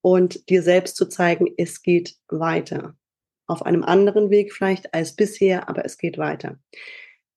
und 0.00 0.48
dir 0.48 0.62
selbst 0.62 0.96
zu 0.96 1.06
zeigen, 1.06 1.52
es 1.56 1.82
geht 1.82 2.16
weiter. 2.28 2.96
Auf 3.46 3.64
einem 3.64 3.82
anderen 3.82 4.30
Weg 4.30 4.52
vielleicht 4.52 4.94
als 4.94 5.16
bisher, 5.16 5.68
aber 5.68 5.84
es 5.84 5.98
geht 5.98 6.18
weiter. 6.18 6.58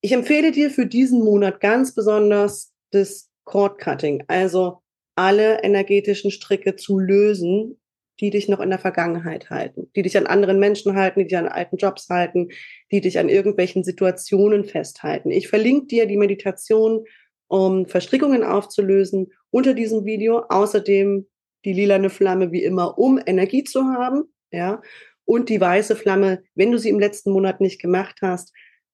Ich 0.00 0.12
empfehle 0.12 0.52
dir 0.52 0.70
für 0.70 0.86
diesen 0.86 1.24
Monat 1.24 1.60
ganz 1.60 1.94
besonders 1.94 2.72
das 2.90 3.30
Cord 3.44 3.78
Cutting, 3.78 4.24
also 4.28 4.82
alle 5.14 5.62
energetischen 5.62 6.30
Stricke 6.30 6.76
zu 6.76 6.98
lösen, 6.98 7.78
die 8.20 8.30
dich 8.30 8.48
noch 8.48 8.60
in 8.60 8.70
der 8.70 8.78
Vergangenheit 8.78 9.50
halten, 9.50 9.90
die 9.96 10.02
dich 10.02 10.16
an 10.16 10.26
anderen 10.26 10.58
Menschen 10.58 10.94
halten, 10.94 11.20
die 11.20 11.26
dich 11.26 11.36
an 11.36 11.48
alten 11.48 11.76
Jobs 11.76 12.08
halten, 12.08 12.48
die 12.90 13.00
dich 13.00 13.18
an 13.18 13.28
irgendwelchen 13.28 13.84
Situationen 13.84 14.64
festhalten. 14.64 15.30
Ich 15.30 15.48
verlinke 15.48 15.86
dir 15.86 16.06
die 16.06 16.16
Meditation, 16.16 17.04
um 17.48 17.86
Verstrickungen 17.86 18.44
aufzulösen 18.44 19.32
unter 19.50 19.74
diesem 19.74 20.04
Video. 20.04 20.44
Außerdem 20.48 21.26
die 21.64 21.72
lilane 21.72 22.10
Flamme 22.10 22.52
wie 22.52 22.62
immer, 22.62 22.98
um 22.98 23.20
Energie 23.24 23.64
zu 23.64 23.84
haben, 23.84 24.24
ja, 24.50 24.80
und 25.24 25.48
die 25.48 25.60
weiße 25.60 25.96
Flamme, 25.96 26.42
wenn 26.54 26.72
du 26.72 26.78
sie 26.78 26.88
im 26.88 26.98
letzten 26.98 27.30
Monat 27.30 27.60
nicht 27.60 27.80
gemacht 27.80 28.18
hast, 28.22 28.52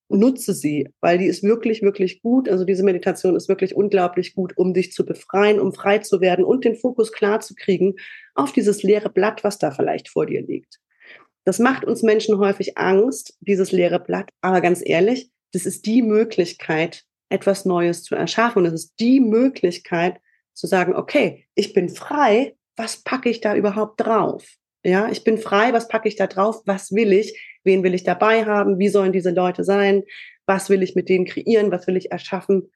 nutze 0.08 0.54
sie, 0.54 0.88
weil 1.00 1.18
die 1.18 1.26
ist 1.26 1.42
wirklich, 1.42 1.82
wirklich 1.82 2.22
gut. 2.22 2.48
Also 2.48 2.64
diese 2.64 2.82
Meditation 2.82 3.36
ist 3.36 3.48
wirklich 3.48 3.74
unglaublich 3.74 4.34
gut, 4.34 4.56
um 4.56 4.72
dich 4.72 4.92
zu 4.92 5.04
befreien, 5.04 5.60
um 5.60 5.72
frei 5.72 5.98
zu 5.98 6.20
werden 6.20 6.44
und 6.44 6.64
den 6.64 6.76
Fokus 6.76 7.12
klar 7.12 7.40
zu 7.40 7.54
kriegen 7.54 7.94
auf 8.34 8.52
dieses 8.52 8.82
leere 8.82 9.10
Blatt, 9.10 9.44
was 9.44 9.58
da 9.58 9.70
vielleicht 9.70 10.08
vor 10.08 10.26
dir 10.26 10.42
liegt. 10.42 10.78
Das 11.44 11.58
macht 11.58 11.84
uns 11.84 12.02
Menschen 12.02 12.38
häufig 12.38 12.76
Angst, 12.76 13.36
dieses 13.40 13.72
leere 13.72 14.00
Blatt. 14.00 14.30
Aber 14.40 14.60
ganz 14.60 14.82
ehrlich, 14.84 15.30
das 15.52 15.66
ist 15.66 15.86
die 15.86 16.02
Möglichkeit, 16.02 17.04
etwas 17.30 17.64
Neues 17.64 18.02
zu 18.02 18.14
erschaffen. 18.14 18.60
Und 18.60 18.66
es 18.66 18.74
ist 18.74 18.94
die 19.00 19.20
Möglichkeit 19.20 20.20
zu 20.54 20.66
sagen, 20.66 20.94
okay, 20.94 21.46
ich 21.54 21.72
bin 21.72 21.88
frei. 21.88 22.54
Was 22.78 23.02
packe 23.02 23.28
ich 23.28 23.40
da 23.40 23.56
überhaupt 23.56 24.00
drauf? 24.00 24.46
Ja, 24.84 25.10
ich 25.10 25.24
bin 25.24 25.36
frei. 25.36 25.72
Was 25.72 25.88
packe 25.88 26.08
ich 26.08 26.14
da 26.14 26.28
drauf? 26.28 26.62
Was 26.64 26.92
will 26.92 27.12
ich? 27.12 27.38
Wen 27.64 27.82
will 27.82 27.92
ich 27.92 28.04
dabei 28.04 28.44
haben? 28.44 28.78
Wie 28.78 28.88
sollen 28.88 29.12
diese 29.12 29.32
Leute 29.32 29.64
sein? 29.64 30.04
Was 30.46 30.70
will 30.70 30.82
ich 30.82 30.94
mit 30.94 31.08
denen 31.08 31.26
kreieren? 31.26 31.72
Was 31.72 31.88
will 31.88 31.96
ich 31.96 32.12
erschaffen? 32.12 32.70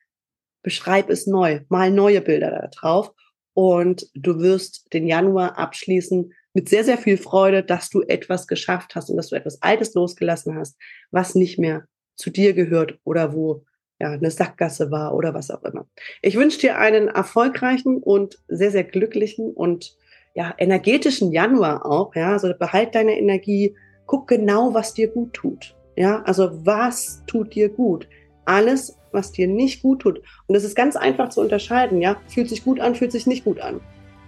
Beschreib 0.62 1.08
es 1.08 1.26
neu, 1.26 1.60
mal 1.68 1.90
neue 1.90 2.20
Bilder 2.20 2.50
da 2.50 2.66
drauf 2.66 3.12
und 3.54 4.08
du 4.14 4.40
wirst 4.40 4.92
den 4.92 5.06
Januar 5.06 5.58
abschließen 5.58 6.32
mit 6.54 6.68
sehr, 6.68 6.84
sehr 6.84 6.98
viel 6.98 7.16
Freude, 7.16 7.62
dass 7.62 7.88
du 7.88 8.02
etwas 8.02 8.46
geschafft 8.46 8.94
hast 8.94 9.08
und 9.08 9.16
dass 9.16 9.28
du 9.28 9.36
etwas 9.36 9.62
Altes 9.62 9.94
losgelassen 9.94 10.56
hast, 10.56 10.76
was 11.10 11.34
nicht 11.34 11.58
mehr 11.58 11.86
zu 12.16 12.30
dir 12.30 12.52
gehört 12.52 12.98
oder 13.04 13.32
wo 13.34 13.64
ja, 14.00 14.10
eine 14.10 14.30
Sackgasse 14.30 14.90
war 14.90 15.14
oder 15.14 15.32
was 15.32 15.50
auch 15.50 15.62
immer. 15.62 15.81
Ich 16.20 16.36
wünsche 16.36 16.58
dir 16.58 16.78
einen 16.78 17.08
erfolgreichen 17.08 17.98
und 17.98 18.38
sehr, 18.48 18.70
sehr 18.70 18.84
glücklichen 18.84 19.52
und 19.52 19.96
ja, 20.34 20.54
energetischen 20.58 21.32
Januar 21.32 21.84
auch. 21.84 22.14
Ja, 22.14 22.32
also 22.32 22.52
behalt 22.58 22.94
deine 22.94 23.18
Energie, 23.18 23.76
guck 24.06 24.28
genau, 24.28 24.74
was 24.74 24.94
dir 24.94 25.08
gut 25.08 25.34
tut. 25.34 25.74
Ja, 25.96 26.22
also 26.22 26.64
was 26.64 27.22
tut 27.26 27.54
dir 27.54 27.68
gut? 27.68 28.08
Alles, 28.44 28.98
was 29.12 29.32
dir 29.32 29.46
nicht 29.46 29.82
gut 29.82 30.00
tut. 30.00 30.22
Und 30.46 30.54
das 30.54 30.64
ist 30.64 30.74
ganz 30.74 30.96
einfach 30.96 31.28
zu 31.28 31.40
unterscheiden. 31.40 32.00
Ja, 32.00 32.16
fühlt 32.28 32.48
sich 32.48 32.64
gut 32.64 32.80
an, 32.80 32.94
fühlt 32.94 33.12
sich 33.12 33.26
nicht 33.26 33.44
gut 33.44 33.60
an. 33.60 33.80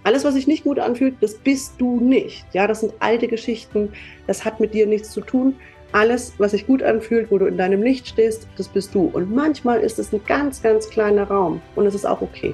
Alles, 0.03 0.23
was 0.23 0.35
sich 0.35 0.45
nicht 0.45 0.63
gut 0.63 0.77
anfühlt, 0.77 1.15
das 1.21 1.33
bist 1.33 1.73
du 1.79 1.99
nicht. 1.99 2.45
Ja, 2.53 2.67
das 2.67 2.81
sind 2.81 2.93
alte 2.99 3.27
Geschichten. 3.27 3.91
Das 4.27 4.45
hat 4.45 4.59
mit 4.59 4.75
dir 4.75 4.85
nichts 4.85 5.09
zu 5.11 5.21
tun. 5.21 5.55
Alles, 5.91 6.33
was 6.37 6.51
sich 6.51 6.67
gut 6.67 6.83
anfühlt, 6.83 7.31
wo 7.31 7.37
du 7.37 7.45
in 7.45 7.57
deinem 7.57 7.81
Licht 7.81 8.07
stehst, 8.07 8.47
das 8.57 8.67
bist 8.67 8.93
du. 8.93 9.09
Und 9.13 9.33
manchmal 9.33 9.79
ist 9.79 9.99
es 9.99 10.11
ein 10.11 10.21
ganz, 10.25 10.61
ganz 10.61 10.89
kleiner 10.89 11.23
Raum. 11.23 11.61
Und 11.75 11.85
es 11.85 11.95
ist 11.95 12.05
auch 12.05 12.21
okay. 12.21 12.53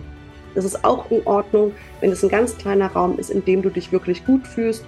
Es 0.54 0.66
ist 0.66 0.84
auch 0.84 1.10
in 1.10 1.26
Ordnung, 1.26 1.72
wenn 2.02 2.12
es 2.12 2.24
ein 2.24 2.30
ganz 2.30 2.58
kleiner 2.58 2.92
Raum 2.92 3.18
ist, 3.18 3.30
in 3.30 3.44
dem 3.46 3.62
du 3.62 3.70
dich 3.70 3.92
wirklich 3.92 4.26
gut 4.26 4.46
fühlst 4.46 4.86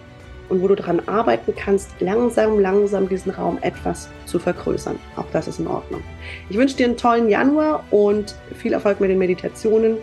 und 0.49 0.61
wo 0.61 0.67
du 0.67 0.75
daran 0.75 1.01
arbeiten 1.07 1.53
kannst, 1.55 1.89
langsam, 1.99 2.59
langsam 2.59 3.07
diesen 3.07 3.31
Raum 3.31 3.57
etwas 3.61 4.09
zu 4.25 4.39
vergrößern. 4.39 4.99
Auch 5.15 5.25
das 5.31 5.47
ist 5.47 5.59
in 5.59 5.67
Ordnung. 5.67 6.01
Ich 6.49 6.57
wünsche 6.57 6.77
dir 6.77 6.85
einen 6.87 6.97
tollen 6.97 7.29
Januar 7.29 7.83
und 7.91 8.35
viel 8.55 8.73
Erfolg 8.73 8.99
mit 8.99 9.09
den 9.09 9.19
Meditationen 9.19 9.97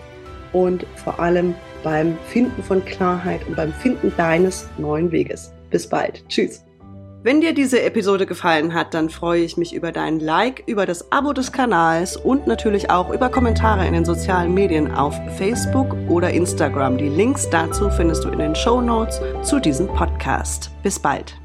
und 0.52 0.86
vor 0.96 1.20
allem 1.20 1.54
beim 1.82 2.16
Finden 2.26 2.62
von 2.62 2.84
Klarheit 2.84 3.40
und 3.46 3.56
beim 3.56 3.72
Finden 3.72 4.12
deines 4.16 4.68
neuen 4.78 5.12
Weges. 5.12 5.52
Bis 5.70 5.86
bald. 5.86 6.24
Tschüss. 6.28 6.64
Wenn 7.22 7.42
dir 7.42 7.52
diese 7.52 7.82
Episode 7.82 8.24
gefallen 8.24 8.72
hat, 8.72 8.94
dann 8.94 9.10
freue 9.10 9.42
ich 9.42 9.58
mich 9.58 9.74
über 9.74 9.92
dein 9.92 10.20
Like, 10.20 10.62
über 10.66 10.86
das 10.86 11.12
Abo 11.12 11.34
des 11.34 11.52
Kanals 11.52 12.16
und 12.16 12.46
natürlich 12.46 12.88
auch 12.88 13.12
über 13.12 13.28
Kommentare 13.28 13.86
in 13.86 13.92
den 13.92 14.06
sozialen 14.06 14.54
Medien 14.54 14.90
auf 14.90 15.14
Facebook 15.36 15.94
oder 16.08 16.30
Instagram. 16.30 16.96
Die 16.96 17.10
Links 17.10 17.50
dazu 17.50 17.90
findest 17.90 18.24
du 18.24 18.30
in 18.30 18.38
den 18.38 18.54
Show 18.54 18.80
Notes 18.80 19.20
zu 19.42 19.60
diesem 19.60 19.86
Podcast. 19.88 20.70
Bis 20.82 20.98
bald. 20.98 21.38